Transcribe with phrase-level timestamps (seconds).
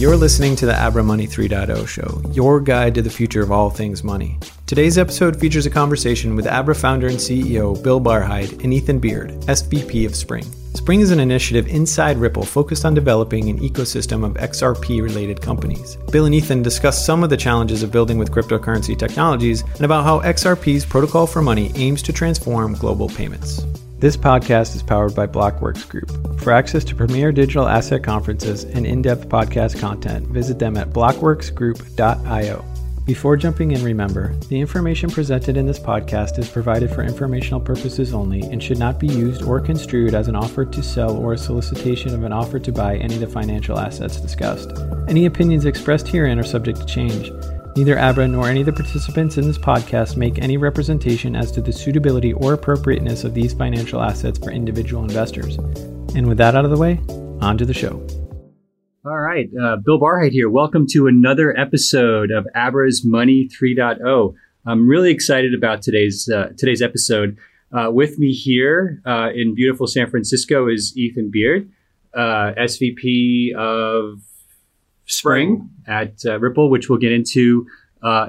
[0.00, 3.68] You're listening to the Abra Money 3.0 show, your guide to the future of all
[3.68, 4.38] things money.
[4.64, 9.32] Today's episode features a conversation with Abra founder and CEO Bill Barhydt and Ethan Beard,
[9.42, 10.46] SVP of Xpring.
[10.72, 15.96] Xpring is an initiative inside Ripple focused on developing an ecosystem of XRP related companies.
[16.10, 20.04] Bill and Ethan discuss some of the challenges of building with cryptocurrency technologies and about
[20.04, 23.66] how XRP's protocol for money aims to transform global payments.
[24.00, 26.40] This podcast is powered by Blockworks Group.
[26.40, 30.88] For access to premier digital asset conferences and in depth podcast content, visit them at
[30.88, 32.64] blockworksgroup.io.
[33.04, 38.14] Before jumping in, remember the information presented in this podcast is provided for informational purposes
[38.14, 41.38] only and should not be used or construed as an offer to sell or a
[41.38, 44.70] solicitation of an offer to buy any of the financial assets discussed.
[45.08, 47.30] Any opinions expressed herein are subject to change.
[47.76, 51.60] Neither Abra nor any of the participants in this podcast make any representation as to
[51.60, 55.56] the suitability or appropriateness of these financial assets for individual investors.
[56.16, 57.00] And with that out of the way,
[57.40, 58.04] on to the show.
[59.04, 60.50] All right, uh, Bill Barhydt here.
[60.50, 64.34] Welcome to another episode of Abra's Money 3.0.
[64.66, 67.38] I'm really excited about today's uh, today's episode.
[67.72, 71.70] Uh, with me here uh, in beautiful San Francisco is Ethan Beard,
[72.14, 74.20] uh, SVP of
[75.10, 77.66] Xpring at uh, Ripple, which we'll get into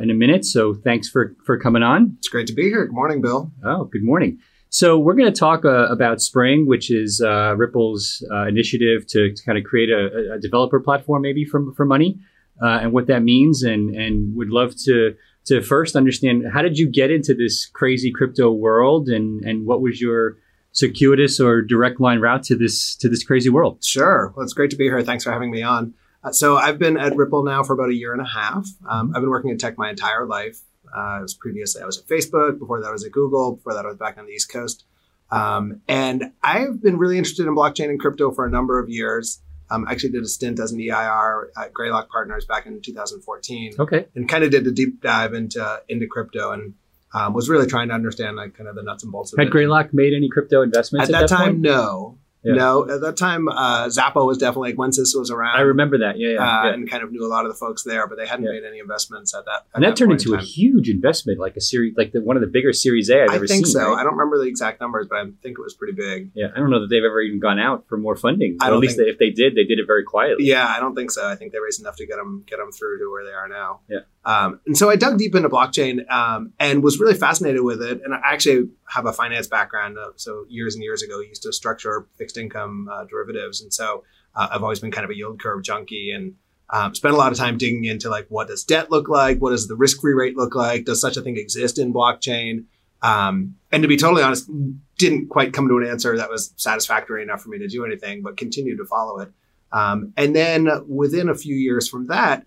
[0.01, 0.45] in a minute.
[0.45, 2.15] So thanks for for coming on.
[2.19, 2.85] It's great to be here.
[2.85, 3.51] Good morning, Bill.
[3.63, 4.39] Oh, good morning.
[4.73, 9.33] So we're going to talk uh, about Xpring, which is uh, Ripple's uh, initiative to,
[9.33, 12.17] to, kind of create a, a, developer platform, maybe for for money,
[12.63, 13.63] uh, and what that means.
[13.63, 15.13] And and would love to
[15.47, 19.81] to first understand how did you get into this crazy crypto world, and and what
[19.81, 20.37] was your
[20.71, 23.83] circuitous or direct line route to this to this crazy world?
[23.83, 24.31] Sure.
[24.37, 25.03] Well, it's great to be here.
[25.03, 25.93] Thanks for having me on.
[26.23, 28.67] Uh, so I've been at Ripple now for about a year and a half.
[28.87, 30.59] Um, I've been working in tech my entire life.
[30.93, 32.59] Uh, was previously I was at Facebook.
[32.59, 33.55] Before that, I was at Google.
[33.55, 34.85] Before that, I was back on the East Coast.
[35.31, 39.41] Um, and I've been really interested in blockchain and crypto for a number of years.
[39.69, 43.75] Um, I actually did a stint as an EIR at Greylock Partners back in 2014.
[43.79, 44.05] Okay.
[44.15, 46.73] And kind of did a deep dive into into crypto and
[47.13, 49.47] um, was really trying to understand like kind of the nuts and bolts of Had
[49.47, 49.51] it.
[49.51, 51.47] Greylock made any crypto investments at, at that, that, time?
[51.53, 51.59] point?
[51.61, 52.17] No.
[52.43, 52.53] Yeah.
[52.55, 55.57] No, at that time, uh, Xapo was definitely like Wences was around.
[55.57, 56.17] I remember that.
[56.17, 56.39] Yeah, yeah.
[56.39, 56.73] uh, yeah.
[56.73, 58.79] and kind of knew a lot of the folks there, but they hadn't made any
[58.79, 59.51] investments at that.
[59.51, 62.21] at and that, turned point into in a huge investment, like a series, like the,
[62.21, 63.73] one of the bigger Series A I've I ever think seen.
[63.73, 63.91] so.
[63.91, 63.99] right?
[63.99, 66.31] I don't remember the exact numbers, but I think it was pretty big.
[66.33, 68.57] Yeah, I don't know that they've ever even gone out for more funding.
[68.59, 70.45] I Or at least they, if they did, they did it very quietly.
[70.45, 71.27] Yeah, I don't think so.
[71.27, 73.47] I think they raised enough to get them get them through to where they are
[73.47, 73.81] now.
[73.87, 73.99] Yeah.
[74.23, 78.01] Um, and so I dug deep into blockchain um, and was really fascinated with it.
[78.03, 79.97] And I actually have a finance background.
[79.97, 83.73] Uh, so years and years ago, I used to structure fixed income uh, derivatives, and
[83.73, 84.03] so
[84.35, 86.35] uh, I've always been kind of a yield curve junkie and.
[86.73, 89.49] Um, spent a lot of time digging into like what does debt look like, what
[89.49, 92.63] does the risk free rate look like, does such a thing exist in blockchain?
[93.01, 94.49] Um, and to be totally honest,
[94.97, 98.21] didn't quite come to an answer that was satisfactory enough for me to do anything,
[98.21, 99.31] but continued to follow it.
[99.71, 102.45] Um, and then within a few years from that,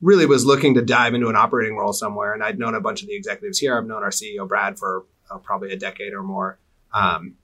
[0.00, 2.34] really was looking to dive into an operating role somewhere.
[2.34, 3.76] And I'd known a bunch of the executives here.
[3.76, 6.58] I've known our CEO Brad for uh, probably a decade or more.
[6.92, 7.36] Um,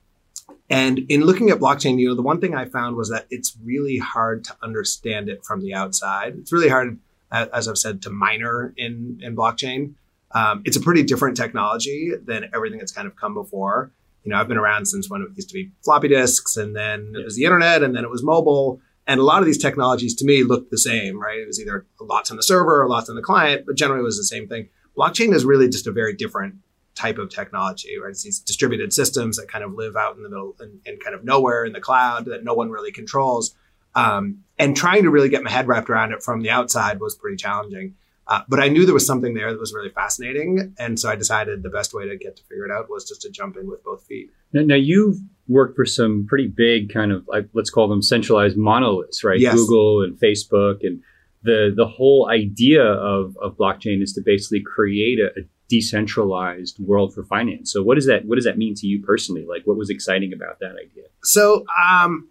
[0.68, 3.56] and in looking at blockchain, you know, the one thing I found was that it's
[3.62, 6.36] really hard to understand it from the outside.
[6.38, 6.98] It's really hard,
[7.30, 9.94] as I've said, to miner in in blockchain.
[10.34, 13.90] Um, it's a pretty different technology than everything that's kind of come before.
[14.24, 17.12] You know, I've been around since when it used to be floppy disks, and then
[17.16, 18.80] it was the internet, and then it was mobile.
[19.12, 21.39] And a lot of these technologies to me looked the same, right?
[21.39, 24.05] It was either lots on the server or lots on the client, but generally it
[24.05, 24.71] was the same thing.
[24.97, 26.55] Blockchain is really just a very different
[26.95, 28.12] type of technology, right?
[28.12, 31.15] It's these distributed systems that kind of live out in the middle and, and kind
[31.15, 33.55] of nowhere in the cloud that no one really controls.
[33.95, 37.15] Um, and trying to really get my head wrapped around it from the outside was
[37.15, 37.97] pretty challenging.
[38.27, 40.75] Uh, but I knew there was something there that was really fascinating.
[40.79, 43.21] And so I decided the best way to get to figure it out was just
[43.23, 44.31] to jump in with both feet.
[44.55, 45.19] Now, now you've
[45.52, 49.40] worked for some pretty big kind of like let's call them centralized monoliths, right?
[49.40, 49.54] Yes.
[49.54, 51.02] Google and Facebook, and
[51.42, 57.14] the the whole idea of of blockchain is to basically create a, a decentralized world
[57.14, 57.72] for finance.
[57.72, 59.46] So what does that what does that mean to you personally?
[59.48, 61.04] Like, what was exciting about that idea?
[61.22, 62.28] So, um,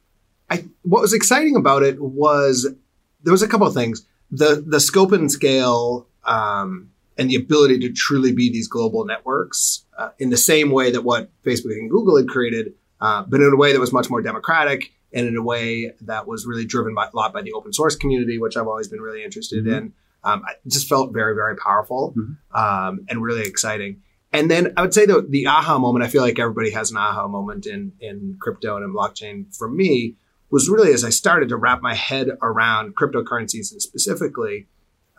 [0.50, 2.68] I what was exciting about it was
[3.24, 4.06] there was a couple of things.
[4.30, 9.86] The the scope and scale um, and the ability to truly be these global networks
[9.98, 13.52] uh, in the same way that what Facebook and Google had created, uh, but in
[13.52, 16.94] a way that was much more democratic and in a way that was really driven
[16.96, 19.78] by a lot by the open source community, which I've always been really interested Mhm.
[19.78, 19.94] in.
[20.24, 22.38] Um, I just felt very very powerful Mhm.
[22.58, 24.02] um, and really exciting.
[24.34, 26.06] And then I would say the the aha moment.
[26.06, 29.54] I feel like everybody has an aha moment in in crypto and in blockchain.
[29.56, 30.16] For me,
[30.50, 34.68] was really as I started to wrap my head around cryptocurrencies and specifically,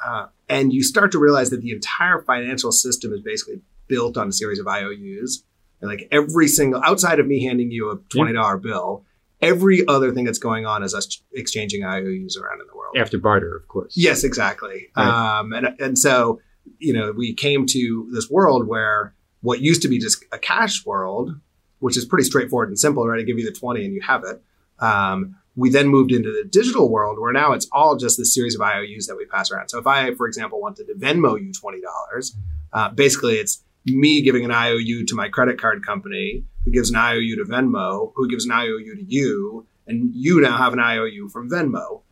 [0.05, 4.29] uh, and you start to realize that the entire financial system is basically built on
[4.29, 5.45] a series of IOUs.
[5.83, 9.05] And like every single outside of me handing you a twenty dollar bill,
[9.43, 12.97] every other thing that's going on is us exchanging IOUs around in the world.
[12.97, 13.95] After barter, of course.
[13.97, 14.89] Yes, exactly.
[14.97, 15.39] Right.
[15.39, 16.41] Um, and and so
[16.79, 20.87] you know we came to this world where what used to be just a cash
[20.87, 21.35] world,
[21.81, 23.19] which is pretty straightforward and simple, right?
[23.19, 24.41] I give you the twenty and you have it.
[24.79, 28.55] Um, we then moved into the digital world where now it's all just this series
[28.55, 29.69] of IOUs that we pass around.
[29.69, 32.37] So if I, for example, wanted to Venmo you twenty dollars,
[32.73, 36.97] uh, basically it's me giving an IOU to my credit card company, who gives an
[36.97, 41.29] IOU to Venmo, who gives an IOU to you, and you now have an IOU
[41.29, 42.03] from Venmo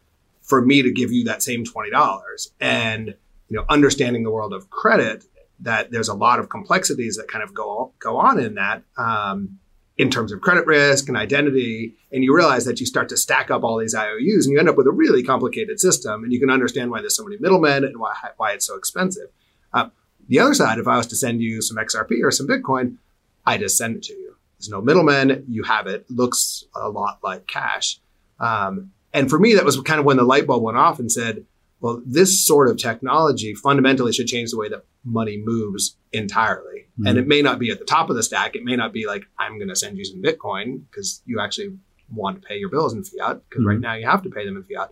[0.43, 2.53] for me to give you that same twenty dollars.
[2.61, 3.15] And
[3.49, 5.25] you know, understanding the world of credit,
[5.61, 8.83] that there's a lot of complexities that kind of go go on in that.
[8.97, 9.59] Um,
[9.99, 13.51] in terms of credit risk and identity, and you realize that you start to stack
[13.51, 16.25] up all these IOUs, and you end up with a really complicated system.
[16.25, 19.29] And you can understand why there's so many middlemen and why why it's so expensive.
[19.75, 19.91] Uh,
[20.31, 22.97] the other side, if I was to send you some XRP or some Bitcoin,
[23.45, 24.37] I just send it to you.
[24.59, 25.45] There's no middleman.
[25.49, 26.09] You have it.
[26.09, 27.99] Looks a lot like cash.
[28.39, 31.11] Um, and for me, that was kind of when the light bulb went off and
[31.11, 31.45] said,
[31.81, 36.87] well, this sort of technology fundamentally should change the way that money moves entirely.
[36.93, 37.07] Mm-hmm.
[37.07, 38.55] And it may not be at the top of the stack.
[38.55, 41.77] It may not be like, I'm going to send you some Bitcoin because you actually
[42.15, 43.67] want to pay your bills in fiat because mm-hmm.
[43.67, 44.91] right now you have to pay them in fiat.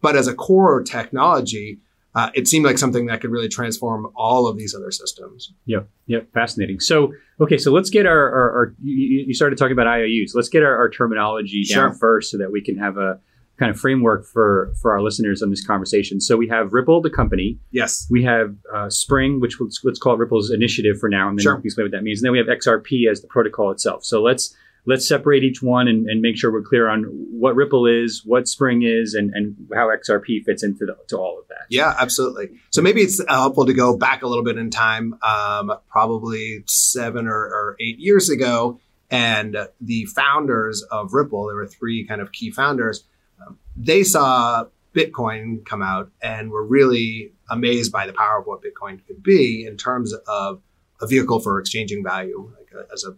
[0.00, 1.78] But as a core technology,
[2.16, 5.52] uh, it seemed like something that could really transform all of these other systems.
[5.66, 6.80] Yeah, yeah, fascinating.
[6.80, 10.32] So, okay, so let's get our, our, our you, you, started talking about IOUs.
[10.34, 13.20] Let's get our, our terminology down first so that we can have a
[13.58, 16.18] kind of framework for for our listeners on this conversation.
[16.18, 17.58] So we have Ripple, the company.
[17.70, 18.06] Yes.
[18.10, 21.42] We have uh, Xpring, which let's, let's call it Ripple's initiative for now, and then
[21.42, 21.60] sure.
[21.62, 22.20] explain what that means.
[22.20, 24.06] And then we have XRP as the protocol itself.
[24.06, 24.56] So let's
[24.86, 28.44] let's separate each one and, and, make sure we're clear on what Ripple is, what
[28.44, 31.66] Xpring is, and, and how XRP fits into the, to all of that.
[31.68, 32.50] Yeah, absolutely.
[32.70, 37.26] So maybe it's helpful to go back a little bit in time, um, probably seven
[37.26, 38.80] or, or, eight years ago.
[39.10, 43.04] And the founders of Ripple, there were three kind of key founders,
[43.44, 48.62] um, they saw Bitcoin come out and were really amazed by the power of what
[48.62, 50.62] Bitcoin could be in terms of
[51.00, 53.16] a vehicle for exchanging value, like a, as a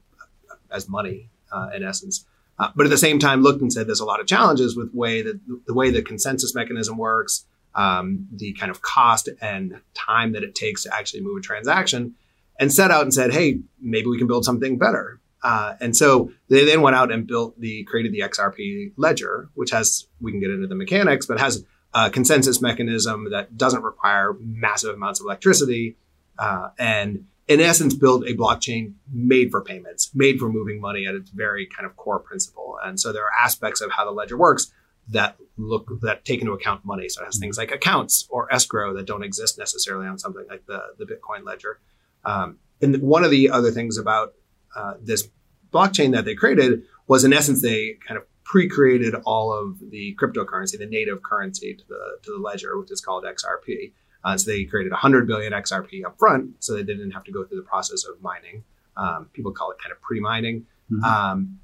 [0.71, 2.25] as money uh, in essence.
[2.59, 4.93] Uh, but at the same time, looked and said there's a lot of challenges with
[4.93, 10.33] way that the way the consensus mechanism works, um, the kind of cost and time
[10.33, 12.15] that it takes to actually move a transaction,
[12.59, 15.21] and set out and said, hey, maybe we can build something better.
[15.43, 19.71] Uh, and so they then went out and built the created the XRP ledger, which
[19.71, 21.65] has we can get into the mechanics, but has
[21.95, 25.97] a consensus mechanism that doesn't require massive amounts of electricity
[26.39, 31.15] uh, and in essence, build a blockchain made for payments, made for moving money at
[31.15, 32.79] its very kind of core principle.
[32.85, 34.71] And so there are aspects of how the ledger works
[35.09, 37.09] that look that take into account money.
[37.09, 40.67] So it has things like accounts or escrow that don't exist necessarily on something like
[40.67, 41.81] the, the Bitcoin ledger.
[42.25, 44.35] Um, and one of the other things about
[44.77, 45.29] uh, this
[45.73, 50.79] blockchain that they created was, in essence, they kind of pre-created all of the cryptocurrency,
[50.79, 53.93] the native currency to the to the ledger, which is called XRP.
[54.25, 57.45] Uh, so they created 100 billion XRP up front, so they didn't have to go
[57.45, 58.65] through the process of mining.
[58.97, 60.67] Um, people call it kind of pre-mining.
[60.91, 61.05] Mm-hmm.
[61.05, 61.61] Um,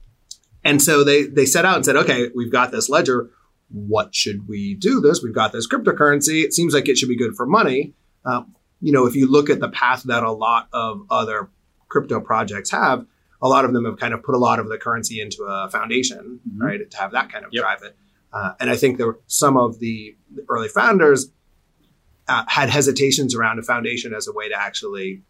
[0.65, 3.31] and so they they set out and said, okay, we've got this ledger.
[3.71, 5.23] What should we do this?
[5.23, 6.45] We've got this cryptocurrency.
[6.45, 7.95] It seems like it should be good for money.
[8.25, 8.45] Uh,
[8.81, 11.51] you know, if you look at the path that a lot of other
[11.89, 13.07] crypto projects have,
[13.43, 15.69] a lot of them have kind of put a lot of the currency into a
[15.71, 16.63] foundation, mm-hmm.
[16.63, 17.63] right, to have that kind of yep.
[17.63, 17.97] drive it.
[18.33, 20.17] Uh, and I think there were some of the
[20.49, 21.31] early founders
[22.29, 25.23] uh, had hesitations around a foundation as a way to actually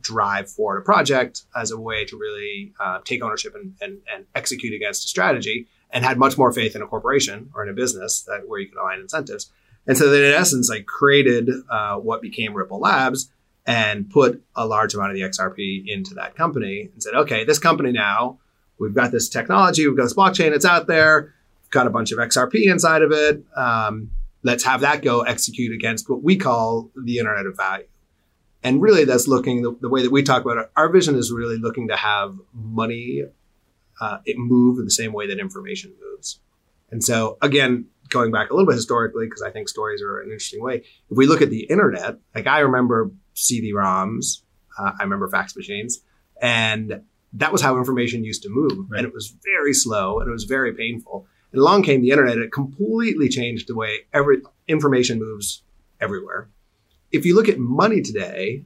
[0.00, 4.26] drive forward a project, as a way to really uh, take ownership and, and, and,
[4.34, 7.72] execute against a strategy, and had much more faith in a corporation or in a
[7.72, 9.50] business that where you can align incentives.
[9.86, 13.30] And so then, in essence, I created uh, what became Ripple Labs
[13.66, 17.58] and put a large amount of the XRP into that company and said, okay, this
[17.58, 18.38] company now,
[18.78, 22.12] we've got this technology, we've got this blockchain, it's out there, we've got a bunch
[22.12, 23.42] of XRP inside of it.
[23.56, 24.10] Um,
[24.44, 27.86] let's have that go execute against what we call the internet of value.
[28.62, 30.70] And really, that's looking the, the way that we talk about it.
[30.76, 33.24] Our vision is really looking to have money
[34.00, 36.40] uh, it move in the same way that information moves.
[36.90, 40.26] And so, again, going back a little bit historically, because I think stories are an
[40.26, 40.76] interesting way.
[41.10, 44.42] If we look at the internet, like I remember CD-ROMs,
[44.78, 46.00] uh, I remember fax machines,
[46.40, 47.02] and
[47.34, 48.98] that was how information used to move, right.
[48.98, 51.26] and it was very slow and it was very painful.
[51.54, 52.38] And along came the internet.
[52.38, 55.62] It completely changed the way every information moves
[56.00, 56.48] everywhere.
[57.12, 58.64] If you look at money today,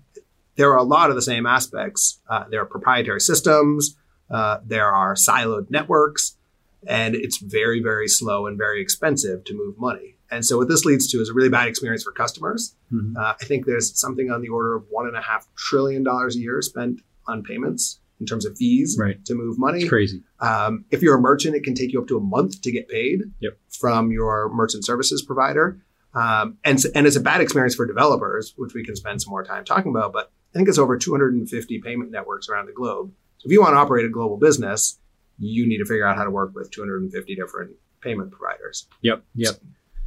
[0.57, 2.19] there are a lot of the same aspects.
[2.31, 3.95] Uh, there are proprietary systems.
[4.31, 6.39] Uh, there are siloed networks,
[6.87, 10.17] and it's very, very slow and very expensive to move money.
[10.31, 12.75] And so what this leads to is a really bad experience for customers.
[12.91, 13.19] Mm-hmm.
[13.19, 16.37] Uh, I think there's something on the order of one and a half trillion dollars
[16.37, 19.25] a year spent on payments in terms of fees Right.
[19.27, 19.81] to move money.
[19.81, 20.23] It's crazy.
[20.41, 22.89] Um, if you're a merchant, it can take you up to a month to get
[22.89, 23.59] paid Yep.
[23.79, 25.81] from your merchant services provider.
[26.15, 29.45] Um, and, and it's a bad experience for developers, which we can spend some more
[29.45, 30.13] time talking about.
[30.13, 33.13] But I think it's over 250 payment networks around the globe.
[33.39, 34.99] So if you want to operate a global business,
[35.39, 38.89] you need to figure out how to work with 250 different payment providers.
[39.03, 39.23] Yep.
[39.35, 39.55] Yep.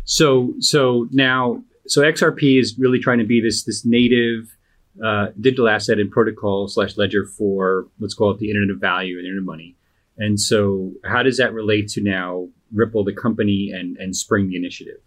[0.04, 4.56] So so now so XRP is really trying to be this this native
[5.04, 9.18] uh, digital asset and protocol slash ledger for let's call it the Internet of Value
[9.18, 9.76] and Internet of Money.
[10.18, 14.56] And so how does that relate to now Ripple the company and and Xpring the
[14.56, 15.00] initiative?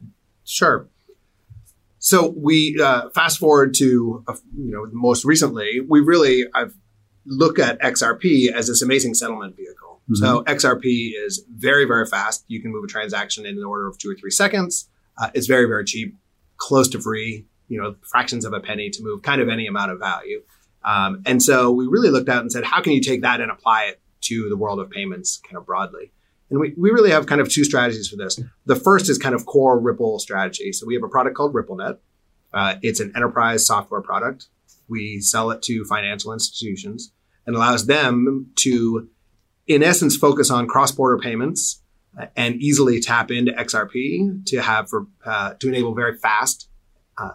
[0.45, 0.89] Sure.
[1.99, 6.75] So we uh, fast forward to uh, you know most recently, we really I've
[7.27, 10.03] look at XRP as this amazing settlement vehicle.
[10.13, 12.45] So XRP is very very fast.
[12.49, 14.91] You can move a transaction in the order of two or three seconds.
[15.17, 16.15] Uh, it's very very cheap,
[16.59, 17.47] close to free.
[17.68, 20.42] You know, fractions of a penny to move kind of any amount of value.
[20.85, 23.50] Um, and so we really looked out and said, how can you take that and
[23.50, 26.12] apply it to the world of payments kind of broadly?
[26.50, 28.38] And we, we really have kind of two strategies for this.
[28.66, 30.73] The first is kind of core Ripple strategy.
[30.73, 31.99] So we have a product called RippleNet.
[32.52, 34.47] Uh, it's an enterprise software product.
[34.88, 37.12] We sell it to financial institutions
[37.47, 39.09] and allows them to,
[39.66, 41.83] in essence, focus on cross-border payments
[42.21, 46.68] uh, and easily tap into XRP to have for uh, to enable very fast
[47.18, 47.33] uh,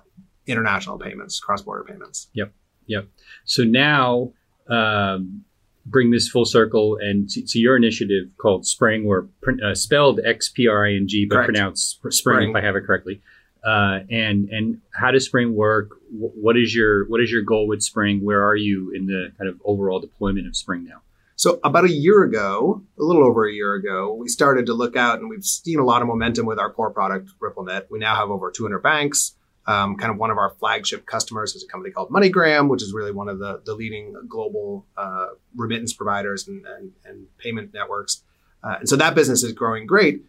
[0.47, 2.27] international payments, cross-border payments.
[2.33, 2.51] Yep.
[2.87, 3.07] Yep.
[3.45, 4.33] So now
[4.69, 5.43] um,
[5.85, 10.19] bring this full circle and to, to your initiative called Xpring, or pr- uh, spelled
[10.25, 11.47] X P R I N G, but Correct.
[11.53, 12.49] pronounced Spring, Spring.
[12.51, 13.21] if I have it correctly.
[13.65, 15.89] Uh, and and how does Xpring work?
[16.09, 18.21] Wh- What is your what is your goal with Xpring?
[18.23, 21.01] Where are you in the kind of overall deployment of Xpring now?
[21.35, 24.95] So about a year ago, a little over a year ago, we started to look
[24.97, 27.83] out and we've seen a lot of momentum with our core product, RippleNet.
[27.89, 29.35] We now have over 200 banks.
[29.69, 32.91] Um, kind of one of our flagship customers is a company called MoneyGram, which is
[32.91, 38.23] really one of the, the leading global uh, remittance providers and, and, and payment networks.
[38.63, 40.25] Uh, and so that business is growing great.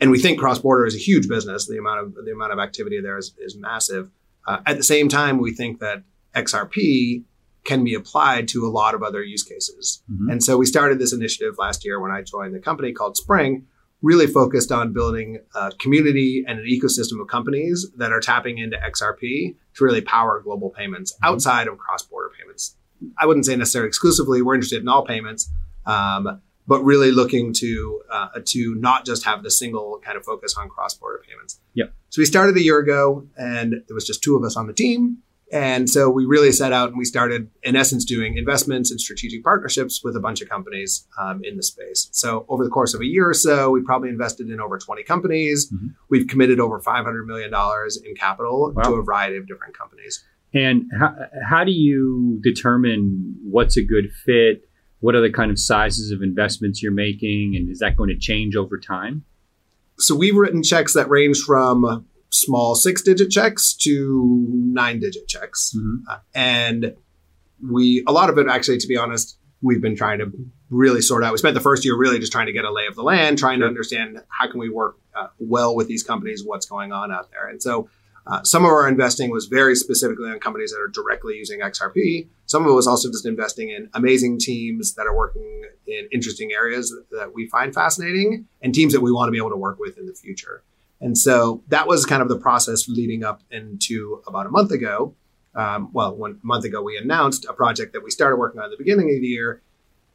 [0.00, 1.66] And we think cross-border is a huge business.
[1.66, 4.10] The amount of the amount of activity there is, is massive.
[4.46, 6.02] Uh, at the same time, we think that
[6.34, 7.24] XRP
[7.64, 10.02] can be applied to a lot of other use cases.
[10.12, 10.30] Mhm.
[10.30, 13.62] And so we started this initiative last year when I joined the company called Xpring,
[14.04, 18.76] really focused on building a community and an ecosystem of companies that are tapping into
[18.76, 22.76] XRP to really power global payments outside of cross border payments.
[23.18, 25.50] I wouldn't say necessarily exclusively, we're interested in all payments.
[25.86, 30.56] Um, but really looking to uh, to not just have the single kind of focus
[30.56, 31.60] on cross border payments.
[31.74, 31.92] Yep.
[32.08, 34.72] So we started a year ago, and there was just two of us on the
[34.72, 35.18] team,
[35.52, 39.44] and so we really set out and we started, in essence, doing investments and strategic
[39.44, 42.08] partnerships with a bunch of companies um, in the space.
[42.12, 45.02] So over the course of a year or so, we probably invested in over 20
[45.04, 45.70] companies.
[45.70, 45.94] Mhm.
[46.08, 48.82] We've committed over 500 million dollars in capital Wow.
[48.84, 50.24] to a variety of different companies.
[50.52, 51.14] And how,
[51.48, 54.68] how do you determine what's a good fit?
[55.00, 57.54] What are the kind of sizes of investments you're making?
[57.56, 59.24] And is that going to change over time?
[59.98, 65.76] So we've written checks that range from small six digit checks to nine digit checks.
[66.08, 66.94] Uh, and
[67.62, 70.30] we, a lot of it actually, to be honest, we've been trying to
[70.68, 71.32] really sort out.
[71.32, 73.38] We spent the first year really just trying to get a lay of the land,
[73.38, 77.12] trying to understand how can we work uh, well with these companies, what's going on
[77.12, 77.48] out there.
[77.48, 77.88] And so
[78.26, 82.26] uh, some of our investing was very specifically on companies that are directly using XRP.
[82.46, 86.50] Some of it was also just investing in amazing teams that are working in interesting
[86.52, 89.78] areas that we find fascinating and teams that we want to be able to work
[89.78, 90.62] with in the future.
[91.04, 95.14] And so that was kind of the process leading up into about a month ago.
[95.54, 98.70] Um, well, one month ago, we announced a project that we started working on at
[98.70, 99.60] the beginning of the year.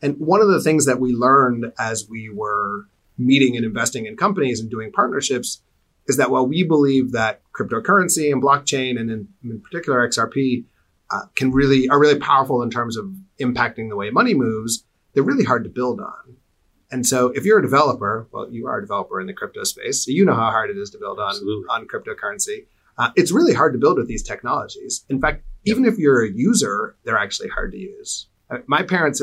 [0.01, 2.87] And one of the things that we learned as we were
[3.19, 5.61] meeting and investing in companies and doing partnerships
[6.07, 10.65] is that while we believe that cryptocurrency and blockchain, and in, in particular XRP,
[11.11, 15.21] uh, can really are really powerful in terms of impacting the way money moves, they're
[15.21, 16.28] really hard to build on.
[16.91, 20.03] And so, if you're a developer, well, you are a developer in the crypto space,
[20.05, 21.65] so you know how hard it is to build on Absolutely.
[21.69, 22.65] on cryptocurrency.
[22.97, 25.05] Uh, it's really hard to build with these technologies.
[25.07, 28.27] In fact, even if you're a user, they're actually hard to use.
[28.49, 29.21] Uh, My parents,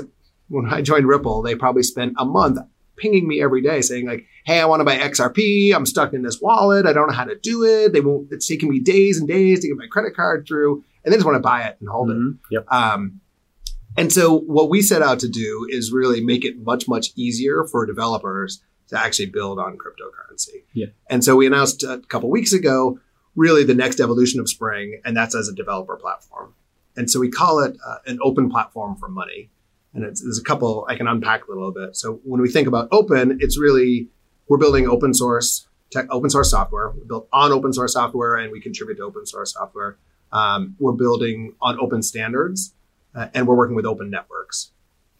[0.49, 2.58] when I joined Ripple, they probably spent a month
[2.96, 5.75] pinging me every day saying like, "Hey, I want to buy XRP.
[5.75, 6.87] I'm stuck in this wallet.
[6.87, 7.92] I don't know how to do it.
[7.92, 8.28] They won't.
[8.30, 11.26] It's taking me days and days to get my credit card through, and they just
[11.26, 12.38] want to buy it and hold it." Mhm.
[12.52, 12.73] Yep.
[12.73, 13.20] Um,
[13.96, 17.64] and so what we set out to do is really make it much, much easier
[17.64, 20.64] for developers to actually build on cryptocurrency.
[20.72, 20.86] Yeah.
[21.10, 23.00] And so we announced a couple weeks ago
[23.34, 26.54] really the next evolution of Xpring, and that's as a developer platform.
[26.96, 29.50] And so we call it uh, an open platform for money.
[29.92, 31.96] And it's, there's a couple I can unpack a little bit.
[31.96, 34.08] So when we think about open, it's really
[34.48, 36.90] we're building open source tech, open source software.
[36.90, 39.98] We built on open source software, and we contribute to open source software.
[40.32, 42.74] Um, we're building on open standards,
[43.16, 44.73] uh, and we're working with open networks.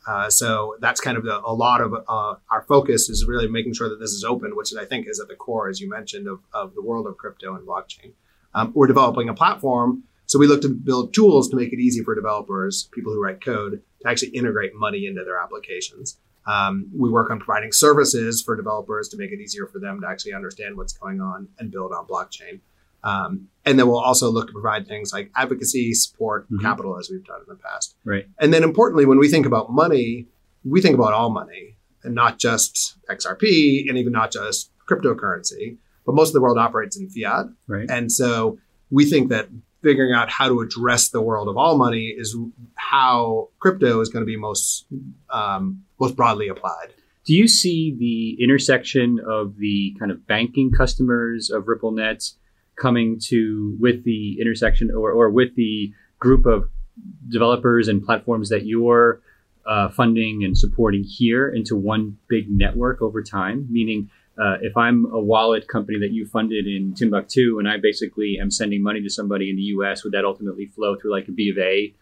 [0.07, 3.75] Uh, so that's kind of the, a lot of uh, our focus is really making
[3.75, 6.29] sure that this is open, which I think is at the core, as you mentioned,
[6.29, 8.13] of, of the world of crypto and blockchain.
[8.55, 12.05] Um, we're developing a platform, so we look to build tools to make it easy
[12.05, 16.19] for developers, people who write code, to actually integrate money into their applications.
[16.47, 20.07] Um, we work on providing services for developers to make it easier for them to
[20.09, 22.61] actually understand what's going on and build on blockchain.
[23.07, 26.61] Um, and then we'll also look to provide things like advocacy, support, mm-hmm.
[26.61, 27.97] capital, as we've done in the past.
[28.05, 28.27] Right.
[28.41, 30.27] And then importantly, when we think about money,
[30.65, 36.17] we think about all money and not just XRP and even not just cryptocurrency, but
[36.17, 37.47] most of the world operates in fiat.
[37.69, 37.89] Right.
[37.89, 38.59] And so
[38.91, 39.49] we think that
[39.83, 42.37] figuring out how to address the world of all money is
[42.75, 44.87] how crypto is going to be most
[45.31, 46.89] um, most broadly applied.
[47.25, 52.35] Do you see the intersection of the kind of banking customers of RippleNet
[52.77, 56.69] coming to with the intersection or, or with the group of
[57.29, 59.21] developers and platforms that you're
[59.67, 63.67] uh, funding and supporting here into one big network over time?
[63.71, 68.39] Meaning, uh, if I'm a wallet company that you funded in Timbuktu and I basically
[68.41, 71.33] am sending money to somebody in the US, would that ultimately flow through like a
[71.33, 71.95] B of A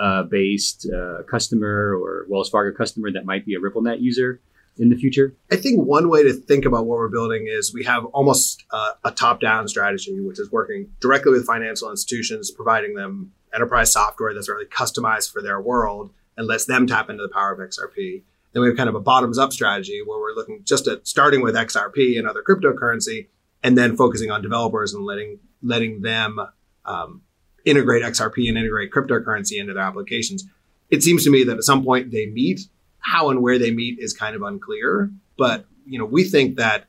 [0.00, 4.40] uh, based uh, customer or Wells Fargo customer that might be a RippleNet user?
[4.80, 5.36] In the future?
[5.52, 8.92] I think one way to think about what we're building is we have almost uh,
[9.04, 14.32] a top down strategy, which is working directly with financial institutions, providing them enterprise software
[14.32, 18.22] that's really customized for their world and lets them tap into the power of XRP.
[18.52, 21.42] Then we have kind of a bottoms up strategy where we're looking just at starting
[21.42, 23.28] with XRP and other cryptocurrency
[23.62, 26.40] and then focusing on developers and letting, letting them
[26.86, 27.22] um,
[27.64, 30.44] integrate XRP and integrate cryptocurrency into their applications.
[30.88, 32.62] It seems to me that at some point they meet
[33.00, 35.10] how and where they meet is kind of unclear.
[35.36, 36.84] But you know, we think that,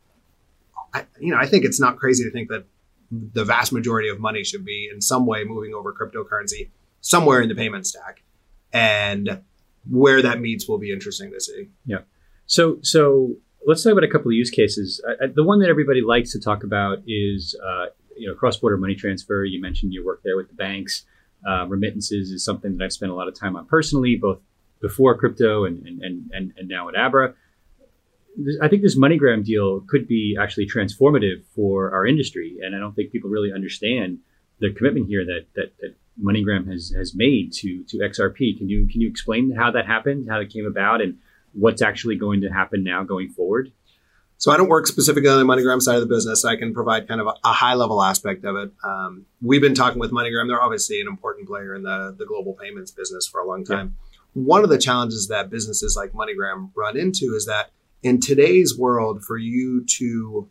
[0.93, 2.65] I, you know, I think it's not crazy to think that
[3.11, 6.69] the vast majority of money should be in some way moving over cryptocurrency
[7.01, 8.23] somewhere in the payment stack,
[8.71, 9.41] and
[9.89, 11.69] where that meets will be interesting to see.
[11.85, 11.99] Yeah.
[12.45, 15.01] So so let's talk about a couple of use cases.
[15.33, 19.43] The one that everybody likes to talk about is uh, you know cross-border money transfer.
[19.43, 21.05] You mentioned your work there with the banks.
[21.47, 24.39] Uh, remittances is something that I've spent a lot of time on personally, both
[24.81, 27.33] before crypto and, and, and, and now at Abra.
[28.61, 32.57] I think this MoneyGram deal could be actually transformative for our industry.
[32.61, 34.19] And I don't think people really understand
[34.59, 38.57] the commitment here that, that, that MoneyGram has, has made to, to XRP.
[38.57, 41.17] Can you, can you explain how that happened, how it came about, and
[41.53, 43.71] what's actually going to happen now going forward?
[44.37, 46.45] So I don't work specifically on the MoneyGram side of the business.
[46.45, 48.71] I can provide kind of a, a high level aspect of it.
[48.83, 50.47] Um, we've been talking with MoneyGram.
[50.47, 53.95] They're obviously an important player in the, the global payments business for a long time.
[53.99, 57.71] Yeah one of the challenges that businesses like MoneyGram run into is that
[58.03, 60.49] in today's world, for you to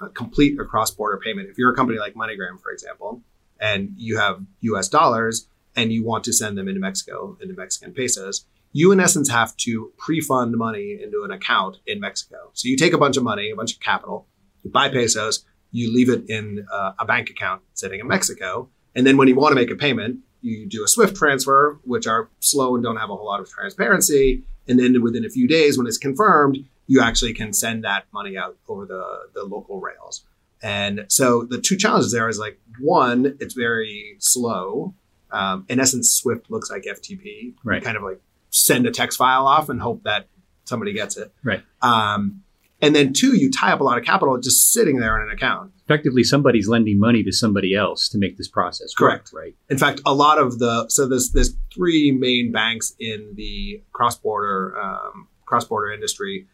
[0.00, 3.22] uh, complete a cross border payment, if you're a company like MoneyGram, for example,
[3.60, 7.92] and you have US dollars and you want to send them into Mexico, into Mexican
[7.92, 12.50] pesos, you in essence have to pre fund money into an account in Mexico.
[12.52, 14.26] So you take a bunch of money, a bunch of capital,
[14.62, 18.68] you buy pesos, you leave it in uh, a bank account sitting in Mexico.
[18.94, 22.06] And then when you want to make a payment, you do a Swift transfer, which
[22.06, 24.42] are slow and don't have a whole lot of transparency.
[24.68, 28.36] And then within a few days, when it's confirmed, you actually can send that money
[28.36, 30.24] out over the, the local rails.
[30.62, 34.94] And so the two challenges there is like one, it's very slow.
[35.30, 37.54] Um, in essence, Swift looks like FTP.
[37.64, 37.80] Right.
[37.80, 40.26] You kind of like send a text file off and hope that
[40.64, 41.32] somebody gets it.
[41.42, 41.62] Right.
[41.82, 42.42] Um,
[42.82, 45.34] and then two, you tie up a lot of capital just sitting there in an
[45.34, 45.72] account.
[45.84, 49.32] Effectively, somebody's lending money to somebody else to make this process correct.
[49.32, 49.54] Work, right.
[49.68, 54.16] In fact, a lot of the so there's there's three main banks in the cross
[54.16, 56.46] border um, cross border industry,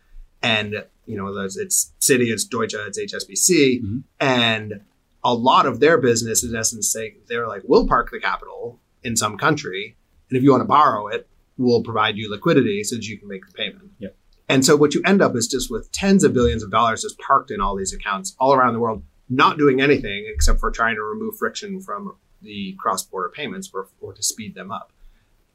[0.42, 3.98] and you know it's Citi, it's Deutsche, it's HSBC, mm-hmm.
[4.20, 4.80] and
[5.22, 8.80] a lot of their business is in essence say they're like we'll park the capital
[9.02, 9.96] in some country,
[10.30, 13.28] and if you want to borrow it, we'll provide you liquidity so that you can
[13.28, 13.90] make the payment.
[13.98, 14.16] Yep.
[14.48, 17.18] And so what you end up is just with tens of billions of dollars just
[17.18, 20.94] parked in all these accounts all around the world, not doing anything except for trying
[20.94, 24.92] to remove friction from the cross-border payments or, or to speed them up.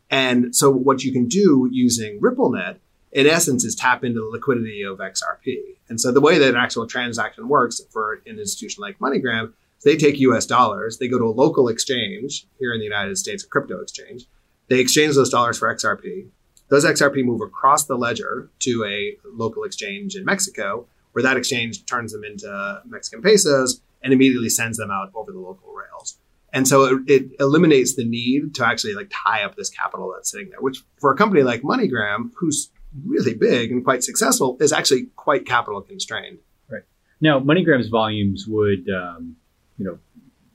[0.10, 2.78] And so what you can do using RippleNet,
[3.14, 5.58] in essence, is tap into the liquidity of XRP.
[5.88, 9.96] And so the way that an actual transaction works for an institution like MoneyGram, they
[9.96, 13.48] take US dollars, they go to a local exchange here in the United States, a
[13.48, 14.26] crypto exchange.
[14.68, 16.28] They exchange those dollars for XRP.
[16.72, 21.86] Those XRP move across the ledger to a local exchange in Mexico, where that exchange
[21.86, 26.18] turns them into Mexican pesos and immediately sends them out over the local rails.
[26.54, 30.32] And so it, it, eliminates the need to actually like tie up this capital that's
[30.32, 32.72] sitting there, which for a company like MoneyGram, who's
[33.06, 36.40] really big and quite successful, is actually quite capital constrained.
[36.70, 36.84] Right.
[37.20, 39.36] Now, MoneyGram's volumes would, um,
[39.78, 40.00] you know,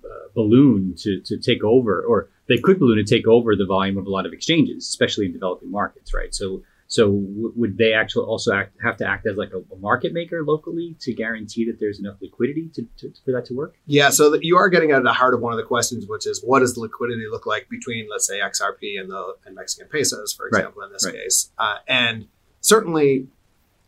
[0.02, 3.98] uh, balloon to, to take over, or they could balloon and take over the volume
[3.98, 6.35] of a lot of exchanges, especially in developing markets, right?
[6.35, 9.78] So So w- would they actually also act, have to act as like a, a,
[9.78, 13.74] market maker locally to guarantee that there's enough liquidity to, to for that to work?
[13.87, 16.42] Yeah, so you are getting at the heart of one of the questions, which is
[16.44, 20.32] what does the liquidity look like between, let's say, XRP and the and Mexican pesos,
[20.32, 20.87] for example, right.
[20.87, 21.14] in this right.
[21.14, 22.28] case, uh, and
[22.61, 23.26] certainly,